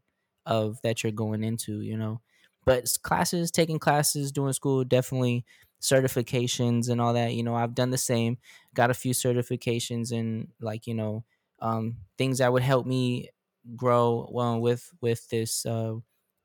[0.47, 1.81] of that you're going into.
[1.81, 2.21] You know,
[2.65, 5.45] but classes, taking classes, doing school, definitely
[5.81, 7.35] certifications and all that.
[7.35, 8.39] You know, I've done the same.
[8.75, 11.25] Got a few certifications and like you know
[11.61, 13.31] um, things that would help me
[13.77, 15.95] grow well with with this uh,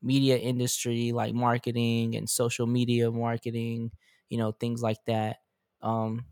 [0.01, 3.91] media industry, like marketing and social media marketing.
[4.29, 5.37] You know, things like that.
[5.81, 6.25] Um,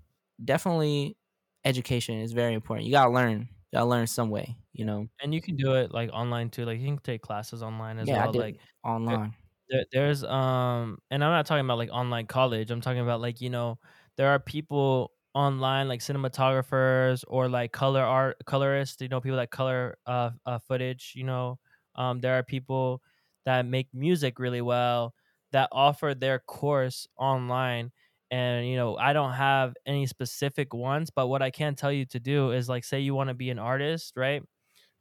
[0.43, 1.17] definitely,
[1.65, 2.85] education is very important.
[2.85, 3.49] You gotta learn.
[3.73, 4.57] Gotta learn some way.
[4.73, 5.09] You know.
[5.19, 6.65] And you can do it like online too.
[6.65, 8.31] Like you can take classes online as Yeah, I well.
[8.31, 9.35] did Like online.
[9.69, 12.71] there there's um and I'm not talking about like online college.
[12.71, 13.79] I'm talking about like, you know,
[14.17, 19.51] there are people online like cinematographers or like color art colorists, you know, people that
[19.51, 21.59] color uh, uh footage, you know.
[21.95, 23.01] Um there are people
[23.45, 25.15] that make music really well
[25.51, 27.91] that offer their course online
[28.31, 32.05] and you know, I don't have any specific ones, but what I can tell you
[32.07, 34.43] to do is like say you want to be an artist, right?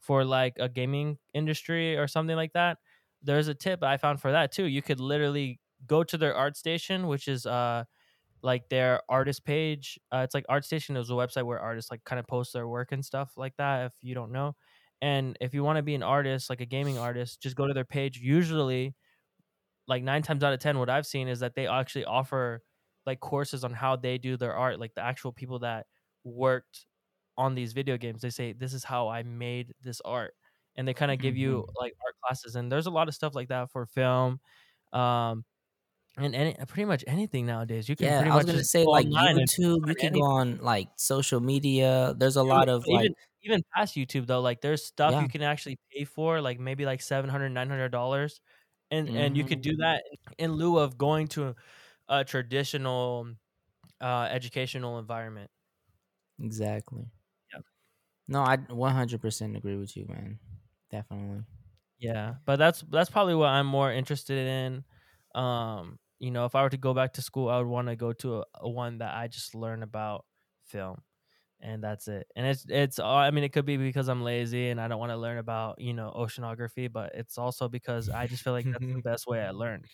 [0.01, 2.79] For like a gaming industry or something like that
[3.22, 4.66] there's a tip I found for that too.
[4.66, 7.85] You could literally go to their art station, which is uh
[8.43, 9.99] like their artist page.
[10.12, 12.93] Uh, it's like ArtStation is a website where artists like kind of post their work
[12.93, 13.87] and stuff like that.
[13.87, 14.57] If you don't know,
[15.03, 17.74] and if you want to be an artist, like a gaming artist, just go to
[17.74, 18.18] their page.
[18.18, 18.95] Usually,
[19.89, 22.62] like nine times out of ten, what I've seen is that they actually offer
[23.07, 24.80] like courses on how they do their art.
[24.80, 25.86] Like the actual people that
[26.24, 26.86] worked
[27.36, 30.34] on these video games, they say this is how I made this art,
[30.76, 32.57] and they kind of give you hmm like art classes.
[32.57, 34.40] And there's a lot of stuff like that for film,
[34.94, 35.44] um,
[36.18, 37.88] and any pretty much anything nowadays.
[37.88, 39.86] You can Yeah, pretty I was much gonna just say go like YouTube.
[39.88, 42.14] You can go on like social media.
[42.16, 45.18] There's a Even lot of but like even even past YouTube though, like there's stuff
[45.18, 45.20] yeah.
[45.20, 48.40] you can actually pay for, like maybe like 700 900 dollars,
[48.90, 50.04] and and you could hmm do that
[50.38, 51.54] in lieu of going to
[52.09, 53.34] a traditional
[54.00, 55.50] uh, educational environment.
[56.38, 57.11] Exactly.
[57.52, 57.61] Yeah.
[58.28, 60.38] No, I 100% agree with you, man.
[60.90, 61.44] Definitely.
[61.98, 64.84] Yeah, but that's that's probably what I'm more interested in.
[65.40, 67.96] Um, you know, if I were to go back to school, I would want to
[67.96, 70.26] go to a, a one that I just learn about
[70.64, 71.02] film,
[71.61, 72.28] and that's it.
[72.36, 75.00] And it's it's all- I mean, it could be because I'm lazy and I don't
[75.00, 78.68] want to learn about you know oceanography, but it's also because I just feel like
[78.72, 79.88] that's the best way I learn.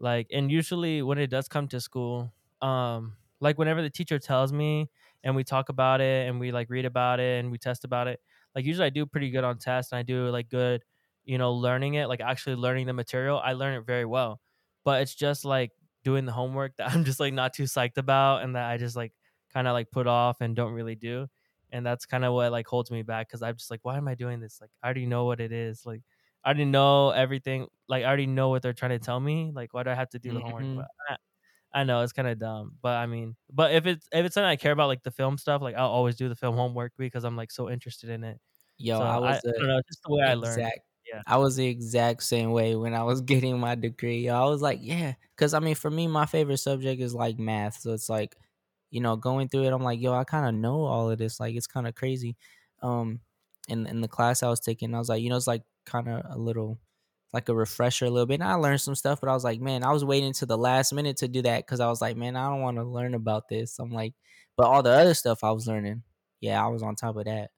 [0.00, 2.32] Like, and usually when it does come to school,
[2.62, 4.90] um, like whenever the teacher tells me
[5.24, 8.06] and we talk about it and we like read about it and we test about
[8.08, 8.20] it,
[8.54, 10.84] like usually I do pretty good on tests and I do like good,
[11.24, 13.38] you know, learning it, like actually learning the material.
[13.38, 14.40] I learn it very well,
[14.84, 15.72] but it's just like
[16.04, 18.96] doing the homework that I'm just like not too psyched about and that I just
[18.96, 19.12] like
[19.52, 21.26] kind of like put off and don't really do.
[21.70, 24.08] and that's kind of what like holds me back because I'm just like, why am
[24.08, 24.58] I doing this?
[24.60, 25.84] Like, I already know what it is.
[25.84, 26.02] Like,
[26.44, 27.66] I already know everything.
[27.88, 29.52] Like, I already know what they're trying to tell me.
[29.54, 30.68] Like, why do I have to do the homework?
[30.68, 31.16] hmm But I,
[31.80, 34.48] I know it's kind of dumb, but I mean, but if it's if it's something
[34.48, 37.24] I care about, like the film stuff, like I'll always do the film homework because
[37.24, 38.40] I'm like so interested in it.
[38.78, 40.62] Yo, So I I, I was a don't know, just the way I learn.
[40.62, 40.80] exact
[41.12, 41.22] Yeah.
[41.26, 44.26] I was the exact same way when I was getting my degree.
[44.26, 47.38] Yo, I was like, yeah, because I mean, for me, my favorite subject is like
[47.38, 47.80] math.
[47.80, 48.36] So it's like,
[48.90, 51.40] you know, going through it, I'm like, yo, I kind of know all of this.
[51.40, 52.36] Like, it's kind of crazy.
[52.82, 53.20] Um,
[53.68, 56.08] in in the class I was taking, I was like, you know, it's like kind
[56.08, 56.80] of a little,
[57.32, 58.40] like a refresher a little bit.
[58.40, 60.58] And I learned some stuff, but I was like, man, I was waiting to the
[60.58, 63.14] last minute to do that because I was like, man, I don't want to learn
[63.14, 63.78] about this.
[63.78, 64.14] I'm like,
[64.56, 66.02] but all the other stuff I was learning,
[66.40, 67.50] yeah, I was on top of that.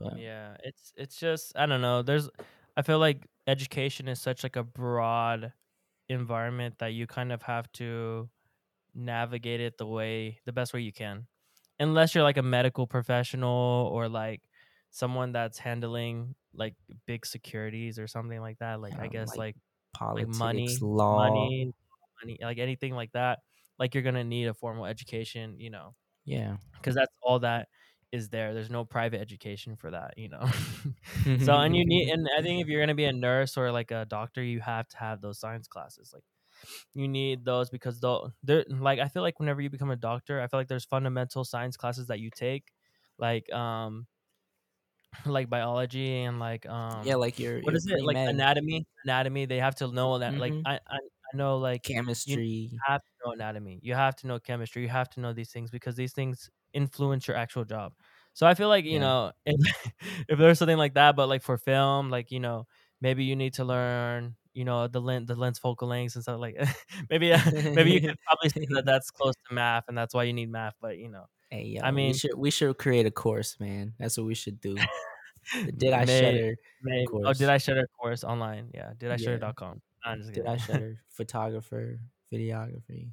[0.00, 2.02] But Yeah, it's it's just I don't know.
[2.02, 2.28] There's
[2.76, 5.52] I feel like education is such like a broad
[6.08, 8.30] environment that you kind of have to
[8.94, 11.28] navigate it the way the best way you can.
[11.80, 14.42] Unless you're like a medical professional or like
[14.90, 16.74] someone that's handling like
[17.06, 18.80] big securities or something like that.
[18.80, 19.56] Like I guess like
[20.00, 21.72] like like money, law, money,
[22.22, 23.40] money, like anything like that.
[23.78, 26.56] Like you're gonna need a formal education, you know, yeah.
[26.74, 27.68] because that's all that
[28.12, 28.52] is there.
[28.52, 30.44] There's no private education for that, you know.
[31.44, 33.90] so and you need and I think if you're gonna be a nurse or like
[33.90, 36.10] a doctor, you have to have those science classes.
[36.12, 36.24] Like
[36.94, 40.40] you need those because though they're like I feel like whenever you become a doctor,
[40.40, 42.72] I feel like there's fundamental science classes that you take,
[43.18, 44.06] like um
[45.26, 48.00] like biology and like um yeah, like your what your is it?
[48.04, 48.86] like anatomy?
[49.04, 52.70] Anatomy they have to know that like hmm I, I i know like chemistry.
[52.70, 53.80] you have to know anatomy.
[53.82, 54.82] You have to know chemistry.
[54.82, 57.94] You have to know these things because these things influence your actual job.
[58.34, 59.00] So i feel like you Yeah.
[59.00, 59.92] know if,
[60.28, 62.66] if there's something like that but like for film like you know
[63.00, 66.40] maybe you need to learn you know the lens the lens focal lengths and stuff
[66.40, 66.56] like
[67.10, 67.32] maybe
[67.74, 70.50] maybe you could probably say that that's close to math and that's why you need
[70.50, 73.58] math but you know hey i yo, we mean should we should create a course,
[73.60, 73.94] man.
[73.98, 74.76] That's what we should do.
[75.76, 77.06] Did I may Shutter Maybe.
[77.12, 77.48] Oh, did.
[77.48, 78.70] I shutter course online?
[78.74, 79.36] Yeah, did I Yeah.
[79.38, 79.80] shutter.com.
[80.16, 80.48] Just Did kidding.
[80.50, 81.98] I Shutter photographer,
[82.32, 83.10] videography.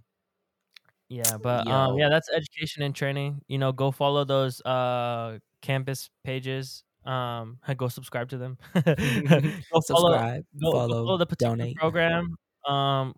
[1.09, 3.41] yeah, but um, yeah, that's education and training.
[3.47, 6.83] You know, go follow those uh campus pages.
[7.05, 8.57] Um, go subscribe to them.
[8.73, 9.81] go follow.
[9.81, 11.77] subscribe, Go, go follow, follow the particular donate.
[11.77, 12.35] program.
[12.67, 13.15] Um,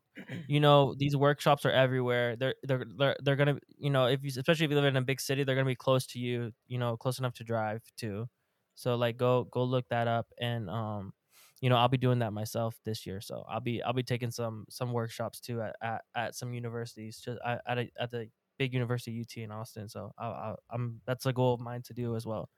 [0.48, 2.36] you know, these workshops are everywhere.
[2.36, 5.02] They're they're they're, they're gonna you know if you especially if you live in a
[5.02, 6.52] big city, they're gonna be close to you.
[6.68, 8.28] You know, close enough to drive to.
[8.76, 11.14] So like, go go look that up and um
[11.62, 14.32] you know i'll be doing that myself this year so i'll be i'll be taking
[14.32, 18.30] some some workshops too at at, at some universities just at at, a, at the
[18.58, 21.94] big university ut in austin so I'll, I'll, i'm that's a goal of mine to
[21.94, 22.50] do as well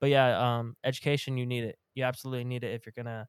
[0.00, 3.28] but yeah um education you need it you absolutely need it if you're gonna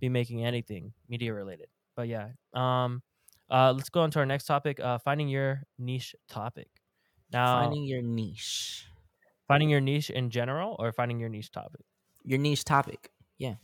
[0.00, 3.02] be making anything media related but yeah um
[3.50, 6.68] uh let's go on to our next topic uh finding your niche topic
[7.32, 8.86] now Finding your niche.
[9.48, 11.84] finding your niche in general or finding your niche topic
[12.24, 13.10] Your niche topic.
[13.38, 13.56] Yeah.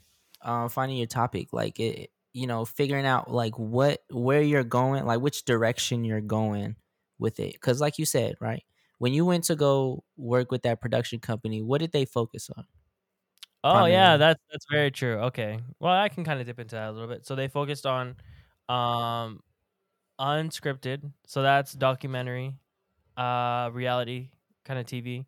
[0.42, 5.06] Um, finding your topic, like it, you know, figuring out like what where you're going,
[5.06, 6.76] like which direction you're going
[7.18, 7.54] with it.
[7.54, 8.64] Because, like you said, right,
[8.98, 12.66] when you went to go work with that production company, what did they focus on
[13.62, 15.14] Oh yeah, that's that's very true.
[15.32, 15.58] Okay.
[15.80, 17.26] Well, I can kind of dip into that a little bit.
[17.26, 18.16] So they focused on
[18.68, 19.40] um
[20.20, 21.12] unscripted.
[21.26, 22.54] So that's documentary,
[23.16, 24.30] uh reality
[24.64, 25.26] kind of TV,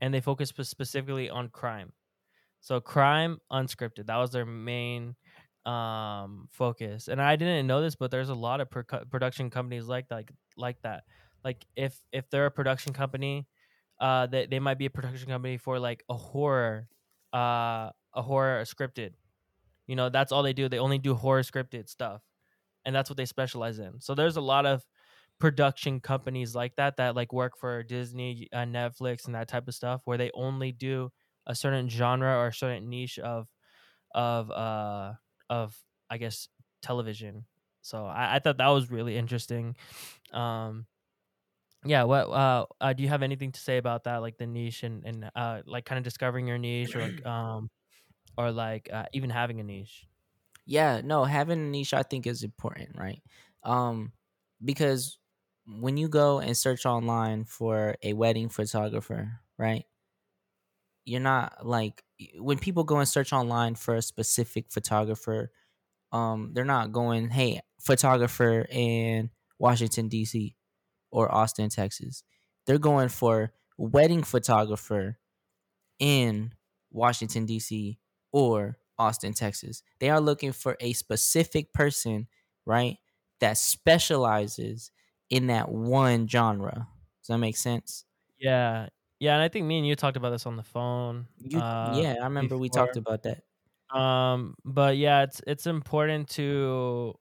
[0.00, 1.92] and they focus specifically on crime.
[2.60, 4.06] So crime unscripted.
[4.06, 5.16] That was their main
[5.66, 7.08] um focus.
[7.08, 10.32] And I didn't know this, but there's a lot of pro- production companies like like
[10.56, 11.04] like that.
[11.44, 13.46] Like if if they're a production company,
[14.00, 16.88] uh they, they might be a production company for like a horror
[17.34, 19.12] uh a horror scripted.
[19.86, 20.68] You know, that's all they do.
[20.68, 22.22] They only do horror scripted stuff.
[22.84, 24.00] And that's what they specialize in.
[24.00, 24.82] So there's a lot of
[25.38, 29.74] production companies like that that like work for Disney, uh, Netflix, and that type of
[29.74, 31.10] stuff, where they only do
[31.46, 33.48] a certain genre or a certain niche of
[34.14, 35.14] of uh
[35.50, 35.76] of
[36.10, 36.48] I guess
[36.82, 37.46] television.
[37.82, 39.76] So I, I thought that was really interesting.
[40.32, 40.86] Um,
[41.84, 42.04] yeah.
[42.04, 45.04] What uh, uh, do you have anything to say about that, like the niche and
[45.04, 47.70] and uh, like kind of discovering your niche or like um
[48.38, 50.06] or like uh, even having a niche?
[50.66, 53.20] Yeah, no, having a niche I think is important, right?
[53.64, 54.12] Um,
[54.64, 55.18] because
[55.66, 59.84] when you go and search online for a wedding photographer, right?
[61.04, 62.02] You're not like
[62.38, 65.50] when people go and search online for a specific photographer,
[66.12, 70.56] um, they're not going, "Hey, photographer in Washington D.C.
[71.12, 72.24] or Austin, Texas."
[72.66, 75.18] They're going for wedding photographer
[75.98, 76.54] in
[76.92, 77.98] Washington, D.C.
[78.32, 79.82] or Austin, Texas.
[79.98, 82.28] They are looking for a specific person,
[82.64, 82.98] right,
[83.40, 84.90] that specializes
[85.28, 86.88] in that one genre.
[87.20, 88.04] Does that make sense?
[88.38, 88.88] Yeah.
[89.18, 91.28] Yeah, and I think me and you talked about this on the phone.
[91.38, 93.44] You, uh, yeah, I remember we talked about that.
[93.96, 97.14] Um, but yeah, it's it's important to.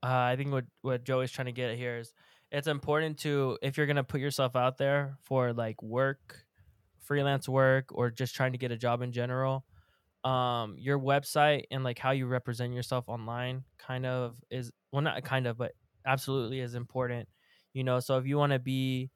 [0.00, 2.14] Uh, I think what what Joey's trying to get here is
[2.52, 6.44] it's important to if you're gonna put yourself out there for like work,
[7.00, 9.64] freelance work, or just trying to get a job in general.
[10.24, 15.22] Um, your website and like how you represent yourself online kind of is well not
[15.24, 15.72] kind of but
[16.04, 17.28] absolutely is important.
[17.72, 19.10] You know, so if you want to be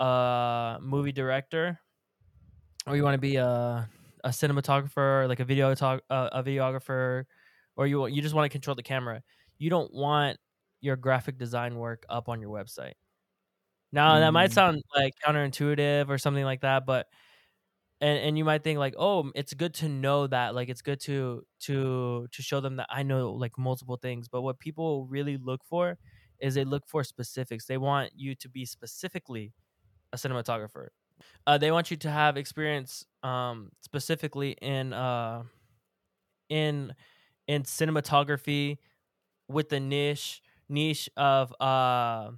[0.00, 1.80] a movie director
[2.86, 3.88] or you want to be a
[4.24, 7.24] a cinematographer, like a video talk, uh, a videographer,
[7.76, 9.22] or you you just want to control the camera.
[9.58, 10.38] You don't want
[10.80, 12.94] your graphic design work up on your website.
[13.92, 17.08] Now that might Mm, sound like counterintuitive or something like that, but
[18.00, 21.00] and and you might think like, oh, it's good to know that, like it's good
[21.02, 24.28] to to to show them that I know like multiple things.
[24.28, 25.98] But what people really look for
[26.40, 27.66] is they look for specifics.
[27.66, 29.52] They want you to be specifically
[30.12, 30.88] a cinematographer
[31.46, 35.44] uh, they want you to have experience um, specifically in uh,
[36.48, 36.94] in
[37.46, 38.78] in cinematography
[39.48, 42.32] with the niche niche of uh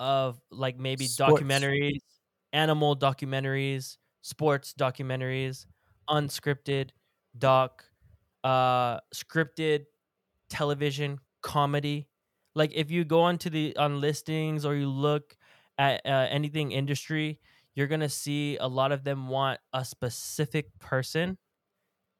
[0.00, 1.68] of like maybe sports.
[1.88, 2.00] documentaries,
[2.54, 5.66] animal documentaries, sports documentaries,
[6.10, 6.92] unscripted
[7.38, 7.84] doc,
[8.44, 9.86] uh scripted
[10.48, 12.08] television comedy.
[12.54, 15.36] Like if you go onto the on listings or you look
[15.78, 17.40] at uh, anything industry,
[17.74, 21.38] you're gonna see a lot of them want a specific person,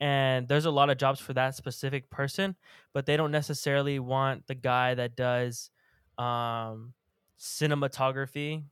[0.01, 2.57] and there's a lot of jobs for that specific person,
[2.93, 5.70] but they don't necessarily want the guy that does
[6.18, 6.95] um,
[7.39, 8.64] cinematography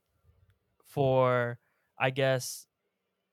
[0.93, 1.59] for,
[1.99, 2.66] I guess,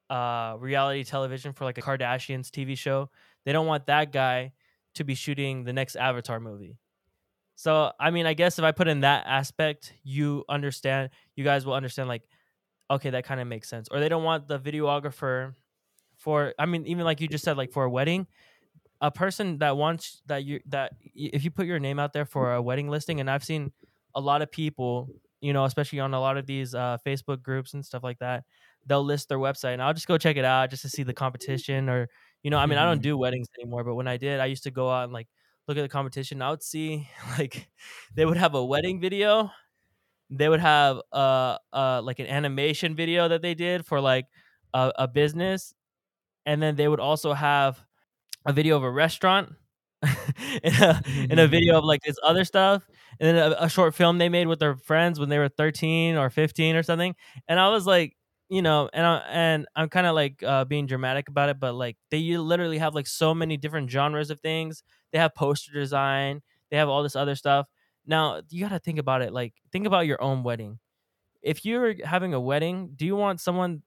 [0.09, 3.09] uh, reality television for like a Kardashians TV show.
[3.45, 4.53] They don't want that guy
[4.95, 6.77] to be shooting the next Avatar movie.
[7.55, 11.65] So, I mean, I guess if I put in that aspect, you understand, you guys
[11.65, 12.23] will understand, like,
[12.89, 13.89] okay, that kind of makes sense.
[13.91, 15.55] Or they don't want the videographer
[16.15, 18.27] for, I mean, even like you just said, like for a wedding,
[19.01, 22.53] a person that wants that you, that if you put your name out there for
[22.53, 23.73] a wedding listing, and I've seen
[24.15, 25.09] a lot of people,
[25.41, 28.43] you know, especially on a lot of these uh, Facebook groups and stuff like that,
[28.85, 31.13] they'll list their website and I'll just go check it out just to see the
[31.13, 32.09] competition or,
[32.43, 34.63] you know, I mean, I don't do weddings anymore, but when I did, I used
[34.63, 35.27] to go out and like
[35.67, 36.41] look at the competition.
[36.41, 37.69] I would see like
[38.15, 39.51] they would have a wedding video
[40.29, 44.25] they would have uh uh like an animation video that they did for like
[44.73, 45.73] a, a business
[46.45, 47.83] and then they would also have
[48.45, 49.53] a video of a restaurant
[50.03, 52.87] and, a, and a video of like this other stuff
[53.19, 56.15] and then a, a short film they made with their friends when they were 13
[56.15, 57.15] or 15 or something.
[57.47, 58.15] And i was like
[58.49, 61.73] you know and I, and i'm kind of like uh, being dramatic about it but
[61.75, 64.83] like they literally have like so many different genres of things.
[65.11, 66.41] They have poster design.
[66.69, 67.67] They have all this other stuff.
[68.05, 70.79] Now you got to think about it like think about your own wedding.
[71.41, 73.83] If you're having a wedding do you want someone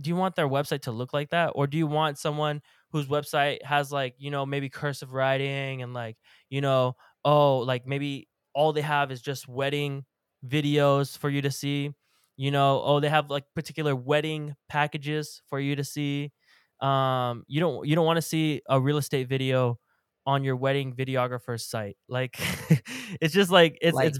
[0.00, 1.52] do you want their website to look like that?
[1.54, 5.94] Or do you want someone whose website has like you know maybe cursive writing and
[5.94, 6.16] like
[6.50, 10.04] you know oh like maybe all they have is just wedding
[10.46, 11.90] videos for you to see
[12.36, 16.30] you know oh they have like particular wedding packages for you to see
[16.80, 19.78] um you don't you don't want to see a real estate video
[20.26, 22.36] on your wedding videographer's site like
[23.20, 24.18] it's just like it's Like it's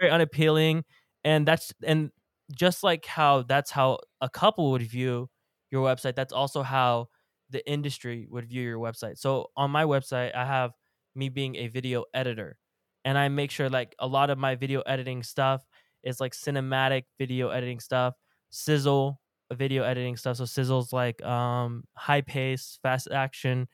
[0.00, 0.84] very unappealing
[1.24, 2.10] and that's and
[2.56, 5.28] just like how that's how a couple would view
[5.70, 7.08] your website, that's also how
[7.50, 9.18] the industry would view your website.
[9.18, 10.72] So on my website, I have
[11.14, 12.58] me being a video editor,
[13.04, 15.62] and I make sure like a lot of my video editing stuff
[16.02, 18.14] is like cinematic video editing stuff,
[18.50, 19.20] sizzle
[19.52, 20.36] video editing stuff.
[20.36, 23.68] So sizzle's like um high pace, fast action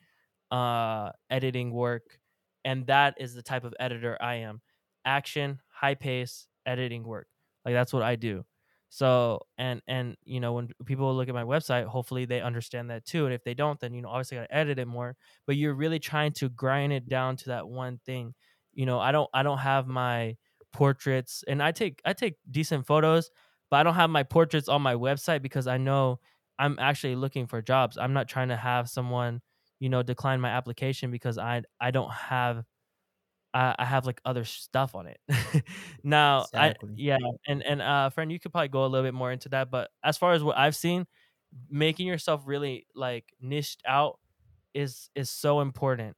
[0.51, 2.19] uh editing work
[2.65, 4.61] and that is the type of editor I am.
[5.05, 7.27] Action, high pace, editing work.
[7.65, 8.45] Like that's what I do.
[8.91, 13.05] So and and you know when people look at my website, hopefully they understand that
[13.05, 13.27] too.
[13.27, 15.17] And if they don't, then you know obviously I gotta edit it more.
[15.47, 18.35] But you're really trying to grind it down to that one thing.
[18.73, 20.37] You know, I don't I don't have my
[20.73, 23.31] portraits and I take I take decent photos,
[23.71, 26.21] but I don't have my portraits on my website because I know
[26.59, 27.99] I'm actually looking for jobs.
[27.99, 29.41] I'm not trying to have someone
[29.81, 32.65] you know decline my application because i i don't have
[33.59, 35.21] i, I have like other stuff on it.
[36.05, 39.33] Now i yeah and and uh friend you could probably go a little bit more
[39.33, 41.07] into that but as far as what i've seen
[41.71, 44.19] making yourself really like niched out
[44.75, 46.17] is is so important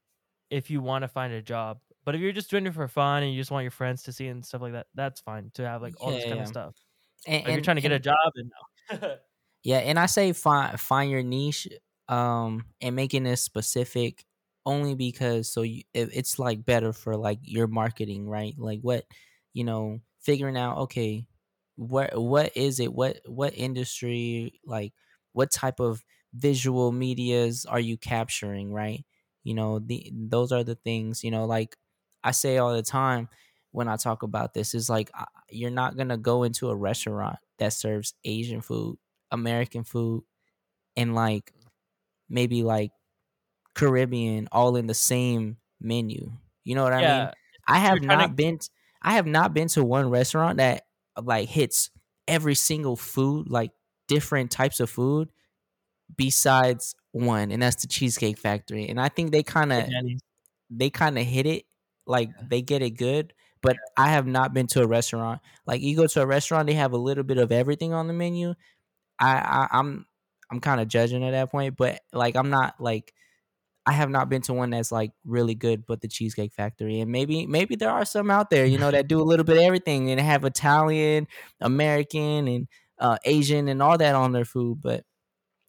[0.51, 3.23] if you want to find a job but if you're just doing it for fun
[3.23, 5.67] and you just want your friends to see and stuff like that that's fine to
[5.67, 6.75] have like all this kind of stuff
[7.27, 8.51] and you're trying to get a job then
[8.93, 9.17] no.
[9.63, 11.69] Yeah, and I say find find your niche,
[12.09, 14.25] um, and making it specific
[14.67, 18.55] only because so you it, it's like better for like your marketing, right?
[18.59, 19.05] Like what
[19.53, 21.27] you know, figuring out okay,
[21.77, 22.93] what what is it?
[22.93, 24.93] What what industry like
[25.33, 26.05] what type of
[26.35, 29.05] visual medias are you capturing, right?
[29.45, 31.77] You know, the those are the things, you know, like
[32.23, 33.29] I say all the time
[33.73, 35.11] when I talk about this is like
[35.51, 38.99] you're not to go into a restaurant that serves Asian food,
[39.31, 40.25] American food
[40.97, 41.53] and like
[42.29, 42.93] maybe like
[43.75, 46.33] Caribbean all in the same menu.
[46.65, 47.29] You know what I mean?
[47.67, 48.69] I have not to been t-
[49.03, 50.87] I have not been to one restaurant that
[51.23, 51.91] like hits
[52.29, 53.73] every single food, like
[54.09, 55.29] different types of food
[56.17, 58.89] besides one, and that's the Cheesecake Factory.
[58.89, 59.89] And I think they kind of
[60.71, 61.65] they kind of hit it,
[62.07, 62.45] like Yeah.
[62.49, 63.35] they get it good.
[63.63, 65.41] But I have not been to a restaurant.
[65.67, 68.15] Like you go to a restaurant, they have a little bit of everything on the
[68.15, 68.55] menu.
[69.19, 70.07] I, I I'm
[70.51, 73.15] I'm kind of judging at that point, but like I'm not like
[73.87, 77.11] I have not been to one that's like really good, but the Cheesecake Factory, and
[77.11, 79.63] maybe maybe there are some out there, you know, that do a little bit of
[79.63, 81.27] everything and have Italian,
[81.61, 82.69] American, and
[82.99, 84.81] uh, Asian, and all that on their food.
[84.81, 85.05] But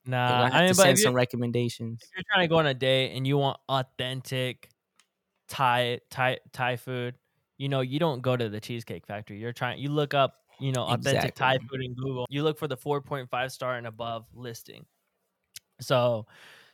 [0.06, 2.02] Nah, I I mean, send some recommendations.
[2.02, 4.70] if you're trying to go on a date and you want authentic
[5.48, 7.16] Thai Thai Thai food,
[7.58, 9.40] you know, you don't go to the Cheesecake Factory.
[9.40, 12.26] You're trying you look up, you know, authentic Thai food in Google.
[12.30, 14.86] You look for the 4.5 star and above listing.
[15.82, 16.28] So,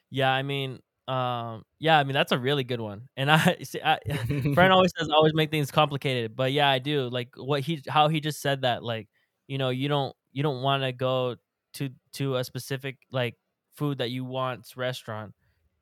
[0.10, 3.10] yeah, I mean, um, yeah, I mean that's a really good one.
[3.18, 4.00] And I see, I,
[4.54, 7.10] friend always says always make things complicated, but yeah, I do.
[7.10, 9.10] Like what he how he just said that, like
[9.48, 11.38] you know, you don't you don't want to go
[11.76, 13.36] to to a specific like
[13.76, 15.34] food that you want's restaurant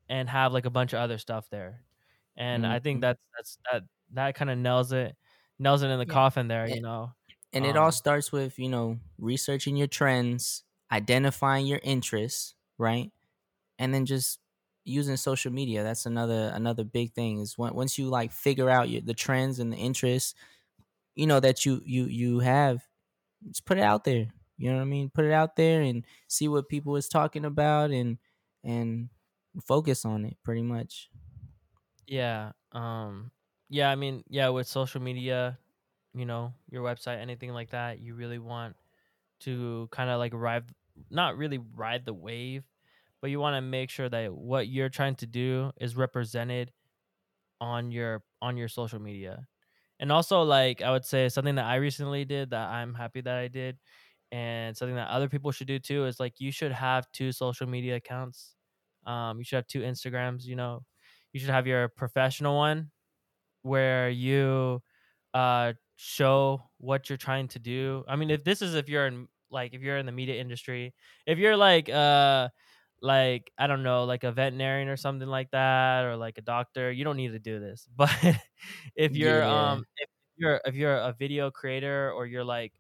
[0.09, 1.83] and have like a bunch of other stuff there.
[2.37, 3.03] And I think Mhm.
[3.03, 5.15] that's that's that that kind of nails it
[5.59, 6.17] nails it in the Yeah.
[6.17, 7.13] coffin there, And, you know.
[7.53, 13.11] and it all Um, starts with, you know, researching your trends, identifying your interests, right?
[13.79, 14.39] And then just
[14.85, 15.83] using social media.
[15.83, 19.59] That's another another big thing is when, once you like figure out your, the trends
[19.59, 20.35] and the interests,
[21.15, 22.87] you know that you you you have,
[23.47, 24.33] just put it out there.
[24.57, 25.09] You know what I mean?
[25.09, 28.19] Put it out there and see what people is talking about and
[28.63, 29.09] and
[29.65, 31.11] focus on it pretty much.
[32.07, 32.51] yeah.
[32.71, 33.31] Um
[33.69, 35.57] yeah, I mean, yeah, with social media,
[36.13, 38.75] you know, your website, anything like that, you really want
[39.41, 40.65] to kind of like ride
[41.09, 42.65] not really ride the wave,
[43.25, 46.71] but you want to make sure that what you're trying to do is represented
[47.61, 49.47] on your on your social media.
[49.99, 53.37] And also like I would say something that I recently did that I'm happy that
[53.37, 53.79] I did
[54.31, 57.67] and something that other people should do too is like you should have two social
[57.67, 58.55] media accounts.
[59.05, 60.85] Um you should have two Instagrams, you know.
[61.33, 62.91] You should have your professional one
[63.63, 64.81] where you
[65.33, 68.03] uh show what you're trying to do.
[68.07, 70.93] I mean, if this is if you're in like if you're in the media industry,
[71.25, 72.49] if you're like uh
[73.05, 76.91] like I don't know, like a veterinarian or something like that or like a doctor,
[76.91, 77.87] you don't need to do this.
[77.97, 78.11] But
[78.95, 79.45] if you're Yeah.
[79.45, 82.73] um if you're if you're a video creator or you're like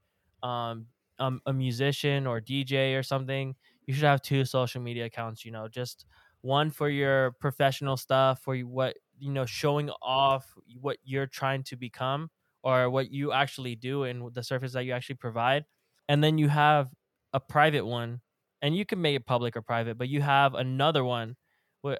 [0.43, 0.87] um
[1.19, 3.55] um, a musician or DJ or something,
[3.85, 6.05] you should have two social media accounts, you know, just
[6.41, 11.75] one for your professional stuff for what you know showing off what you're trying to
[11.77, 12.29] become
[12.63, 15.65] or what you actually do and the service that you actually provide
[16.09, 16.89] and then you have
[17.33, 18.21] a private one
[18.65, 21.37] and you can make it public or private but you have another one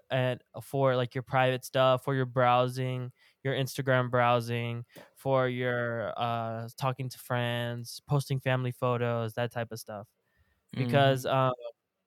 [0.09, 3.11] and for like your private stuff for your browsing
[3.43, 4.83] your instagram browsing
[5.15, 10.07] for your uh talking to friends posting family photos that type of stuff.
[10.75, 11.53] Hmm because um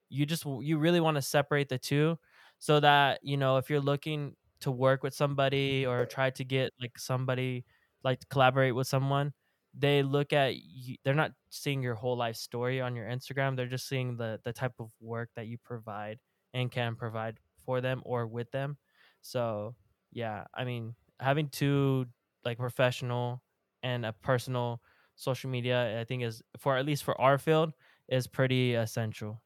[0.09, 2.17] you just you really want to separate the two
[2.59, 6.71] so that you know if you're looking to work with somebody or try to get
[6.81, 7.65] like somebody
[8.03, 9.33] like to collaborate with someone
[9.79, 13.67] they look at you they're not seeing your whole life story on your instagram they're
[13.67, 16.19] just seeing the the type of work that you provide
[16.53, 18.77] and can provide for them or with them
[19.21, 19.75] so
[20.11, 22.05] yeah i mean having two
[22.43, 23.43] like professional
[23.83, 24.81] and a personal
[25.15, 27.73] social media i think is for at least for our field
[28.07, 29.41] is pretty essential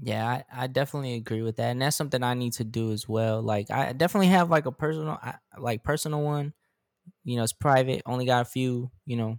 [0.00, 3.06] Yeah, I, I definitely agree with that, and that's something I need to do as
[3.08, 3.42] well.
[3.42, 6.54] Like, I definitely have like a personal, I- like personal one.
[7.24, 8.02] You know, it's private.
[8.06, 9.38] Only got a few, you know,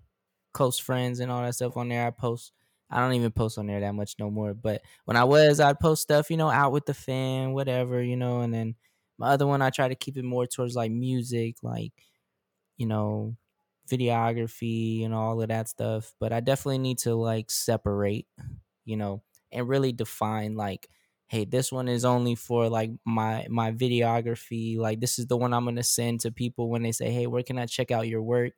[0.54, 2.06] close friends and all that stuff on there.
[2.08, 2.54] I post.
[2.90, 4.54] I don't even post on there that much no more.
[4.54, 8.16] But when I was, I'd post stuff, you know, out with the fan, whatever, you
[8.18, 8.42] know.
[8.42, 8.76] And then
[9.18, 11.94] my other one, I try to keep it more towards like music, like
[12.78, 13.36] you know,
[13.90, 16.14] videography and all of that stuff.
[16.20, 18.28] But I definitely need to like separate
[18.86, 20.90] you know, and really define like,
[21.28, 24.78] hey, this one is only for like my my videography.
[24.78, 27.44] Like this is the one I'm gonna send to people when they say, hey, where
[27.44, 28.54] can I check out your work?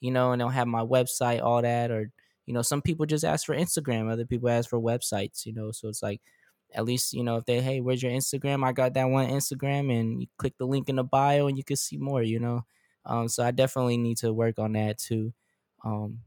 [0.00, 2.10] You know, and they'll have my website, all that, or
[2.46, 5.70] you know, some people just ask for Instagram, other people ask for websites, you know,
[5.72, 6.20] so it's like
[6.74, 9.90] at least you know if they hey where's your instagram i got that one instagram
[9.90, 12.62] and you click the link in the bio and you can see more you know
[13.06, 15.32] um so i definitely need to work on that too
[15.82, 16.18] um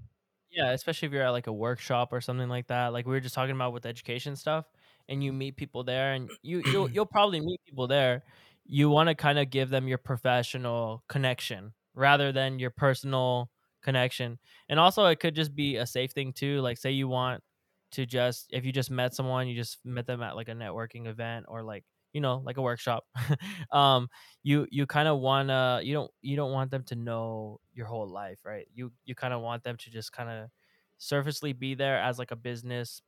[0.52, 2.92] yeah, especially if you're at like a workshop or something like that.
[2.92, 4.66] Like we were just talking about with education stuff,
[5.12, 8.24] and you meet people there, and you you'll you'll probably meet people there.
[8.66, 13.52] You want to kind of give them your professional connection rather than your personal
[13.84, 14.40] connection.
[14.70, 16.62] And also, it could just be a safe thing too.
[16.62, 17.44] Like, say you want
[17.92, 21.08] to just if you just met someone, you just met them at like a networking
[21.08, 21.84] event or like
[22.14, 23.06] you know like a workshop
[23.72, 24.10] um
[24.44, 27.86] you you kind of want to you don't you don't want them to know your
[27.86, 30.50] whole life right you you kind of want them to just kind of
[30.98, 33.02] surfacely be there as like a business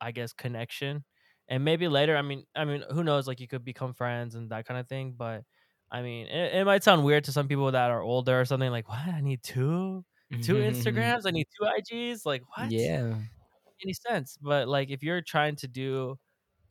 [0.00, 1.04] i guess connection
[1.48, 4.50] and maybe later i mean i mean who knows like you could become friends and
[4.50, 5.42] that kind of thing but
[5.90, 8.70] i mean it, it might sound weird to some people that are older or something
[8.70, 9.06] like what?
[9.08, 10.04] I need two
[10.42, 11.22] two instagrams?
[11.26, 12.70] I need two ig's like what?
[12.70, 13.14] Yeah.
[13.82, 14.38] any sense?
[14.40, 16.18] But like if you're trying to do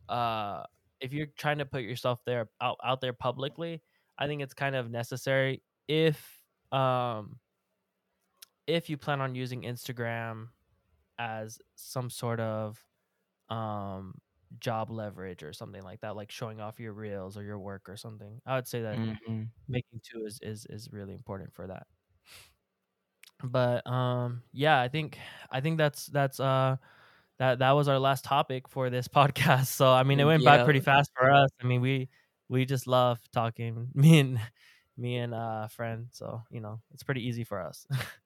[0.09, 0.63] uh
[0.99, 3.81] if you're trying to put yourself there out, out there publicly
[4.17, 7.39] i think it's kind of necessary if um
[8.67, 10.47] if you plan on using instagram
[11.19, 12.81] as some sort of
[13.49, 14.15] um
[14.59, 17.97] job leverage or something like that like showing off your reels or your work or
[17.97, 21.87] something i would say that hmm making two is is is really important for that
[23.43, 25.17] but um yeah i think
[25.51, 26.75] i think that's that's uh
[27.39, 29.67] that that was our last topic for this podcast.
[29.67, 31.49] So I mean, it went by pretty fast for us.
[31.61, 32.09] I mean, we
[32.49, 33.89] we just love talking.
[33.95, 34.39] Me and
[34.97, 36.07] me and uh friend.
[36.11, 37.87] So you know, it's pretty easy for us.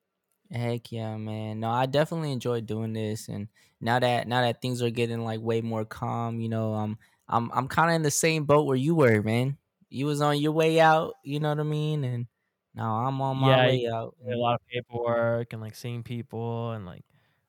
[0.52, 1.60] Heck yeah, man.
[1.60, 3.50] No, I definitely enjoy doing this and
[3.82, 7.52] now that now that things are getting like way more calm, you know, um I'm
[7.54, 9.58] I'm kind of in the same boat where you were, man.
[9.90, 12.04] You was on your way out, you know what I mean?
[12.04, 12.28] And
[12.76, 14.16] now I'm on my yeah, way out.
[14.26, 17.04] a lot of paperwork and like seeing people and like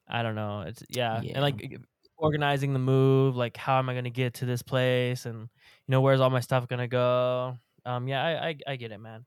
[0.09, 0.63] I don't know.
[0.63, 1.79] It's yeah, and like
[2.17, 3.37] organizing the move.
[3.37, 5.27] Like, how am I gonna get to this place?
[5.27, 5.49] And you
[5.89, 7.57] know, where's all my stuff gonna go?
[7.85, 9.25] Um, yeah, I I, I get it, man.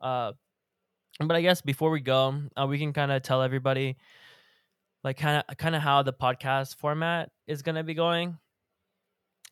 [0.00, 0.32] Uh,
[1.20, 3.96] but I guess before we go, uh, we can kind of tell everybody
[5.02, 8.38] like kind of kind of how the podcast format is gonna be going.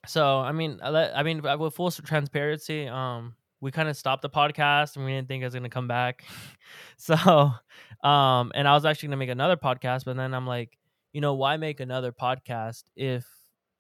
[0.07, 4.29] So I mean, I mean, uh, with full transparency, um, we kind of stopped the
[4.29, 6.25] podcast and we didn't think it was gonna come back.
[6.99, 10.77] so, um, and I was actually gonna make another podcast, but then I'm like,
[11.13, 13.27] you know, why make another podcast if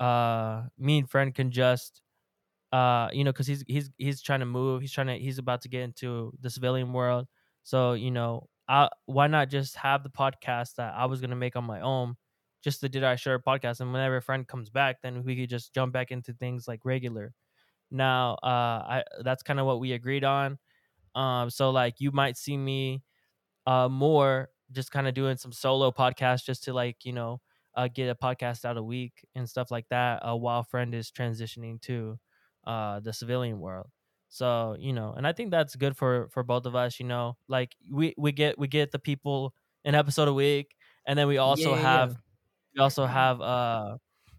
[0.01, 2.03] uh me and friend can just
[2.73, 5.61] uh you know because he's he's he's trying to move he's trying to he's about
[5.63, 7.29] to get into the civilian world
[7.65, 11.37] so you know I, why not just have the podcast that i was going to
[11.37, 12.17] make on my own
[12.65, 13.81] just the Did I Shutter podcast?
[13.81, 16.85] And whenever a friend comes back then we could just jump back into things like
[16.85, 17.35] regular.
[17.91, 20.59] Now uh i that's kind of what we agreed on.
[21.15, 23.03] Um so like you might see me
[23.67, 27.41] uh more just kind of doing some solo podcasts just to like you know
[27.77, 31.11] uh get a podcast out a week and stuff like that uh, while friend is
[31.11, 32.19] transitioning to
[32.67, 33.89] uh the civilian world
[34.29, 37.37] so you know and i think that's good for for both of us you know
[37.49, 39.55] like we we get we get the people
[39.85, 40.75] an episode a week
[41.07, 41.83] and then we also yeah, yeah.
[41.83, 42.17] have
[42.75, 43.97] we also have uh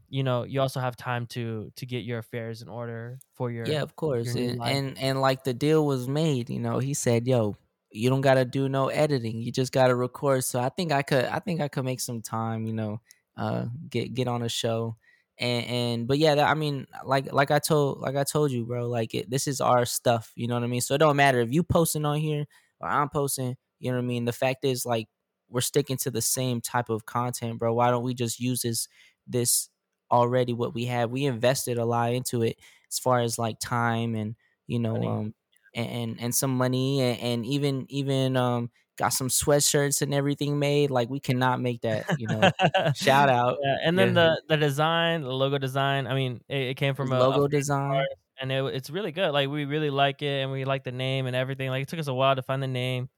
[0.10, 3.66] you know you also have time to to get your affairs in order for your
[3.66, 4.34] Yeah, of course.
[4.36, 7.56] And, and and like the deal was made, you know, he said, "Yo,
[7.92, 9.42] you don't got to do no editing.
[9.42, 12.00] You just got to record." So I think I could I think I could make
[12.00, 13.02] some time, you know,
[13.36, 14.96] uh get get on a show.
[15.38, 18.66] And and but yeah, that, I mean, like like I told like I told you,
[18.66, 20.82] bro, like it, this is our stuff, you know what I mean?
[20.82, 22.46] So it don't matter if you posting on here
[22.80, 24.26] or I'm posting, you know what I mean?
[24.26, 25.08] The fact is like
[25.50, 27.74] we're sticking to the same type of content, bro.
[27.74, 28.88] Why don't we just use this
[29.28, 29.70] this
[30.12, 31.12] already what we have?
[31.12, 32.58] We invested a lot into it
[32.90, 34.36] as far as like time and
[34.68, 35.34] you know money um
[35.74, 40.58] and and, and some money and, and even even um got some sweatshirts and everything
[40.58, 42.50] made like we cannot make that you know
[42.96, 46.08] shout out yeah, and then yeah the the design, the logo design.
[46.08, 48.08] I mean, it, it came from a, logo design ours,
[48.39, 49.32] and it, it's really good.
[49.32, 51.70] Like we really like it, and we like the name and everything.
[51.70, 53.09] Like it took us a while to find the name,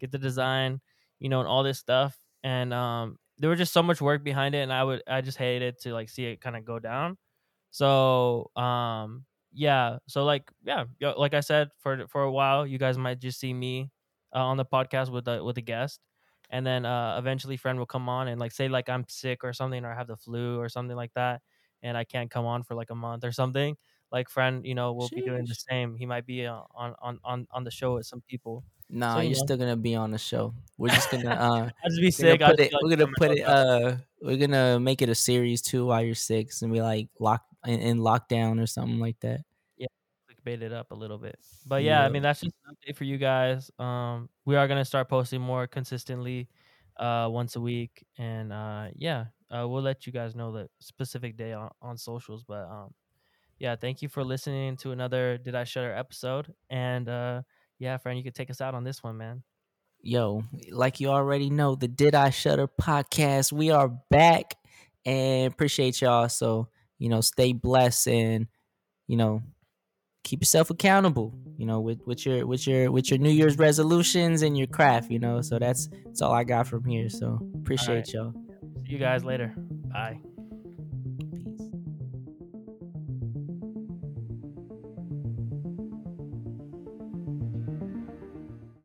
[0.00, 0.80] get the design,
[1.18, 2.16] you know, and all this stuff.
[2.42, 5.38] And um, there was just so much work behind it, and I would I just
[5.38, 7.16] hated to like see it kind of go down.
[7.70, 12.98] So um, yeah, so like yeah, like I said, for for a while, you guys
[12.98, 13.90] might just see me
[14.34, 16.00] uh, on the podcast with a with a guest
[16.50, 19.52] and then uh eventually friend will come on and like say like i'm sick or
[19.52, 21.42] something or i have the flu or something like that
[21.82, 23.76] and i can't come on for like a month or something
[24.10, 25.96] like friend you know will be doing the same.
[25.96, 28.64] He might be uh, on on on on the show with some people.
[28.88, 30.54] So nah you you're still gonna be on the show.
[30.78, 32.40] We're just gonna uh i'll just be gonna sick.
[32.40, 36.02] Put it we're gonna put it uh we're gonna make it a series too while
[36.02, 39.40] you're sick and be like lock in, in lockdown or something like that
[40.44, 43.04] clickbait it up a little bit but yeah i mean that's just an update for
[43.04, 46.48] you guys um we are gonna start posting more consistently
[46.98, 51.36] uh once a week and uh yeah uh, we'll let you guys know the specific
[51.36, 52.92] day on, on socials but um
[53.58, 56.54] yeah, thank you for listening to another Did I Shutter episode.
[56.70, 57.42] And uh
[57.78, 59.42] yeah, friend, you could take us out on this one, man.
[60.00, 63.52] Yo, like you already know, the Did I Shutter podcast.
[63.52, 64.54] We are back
[65.04, 66.28] and appreciate y'all.
[66.28, 68.46] So, you know, stay blessed and,
[69.06, 69.42] you know,
[70.28, 74.42] keep yourself accountable, you know, with, with your with your with your New Year's resolutions
[74.42, 75.40] and your craft, you know.
[75.40, 77.08] So that's that's all I got from here.
[77.08, 78.12] So appreciate right.
[78.12, 78.32] y'all.
[78.84, 79.54] See you guys later.
[79.56, 80.20] Bye.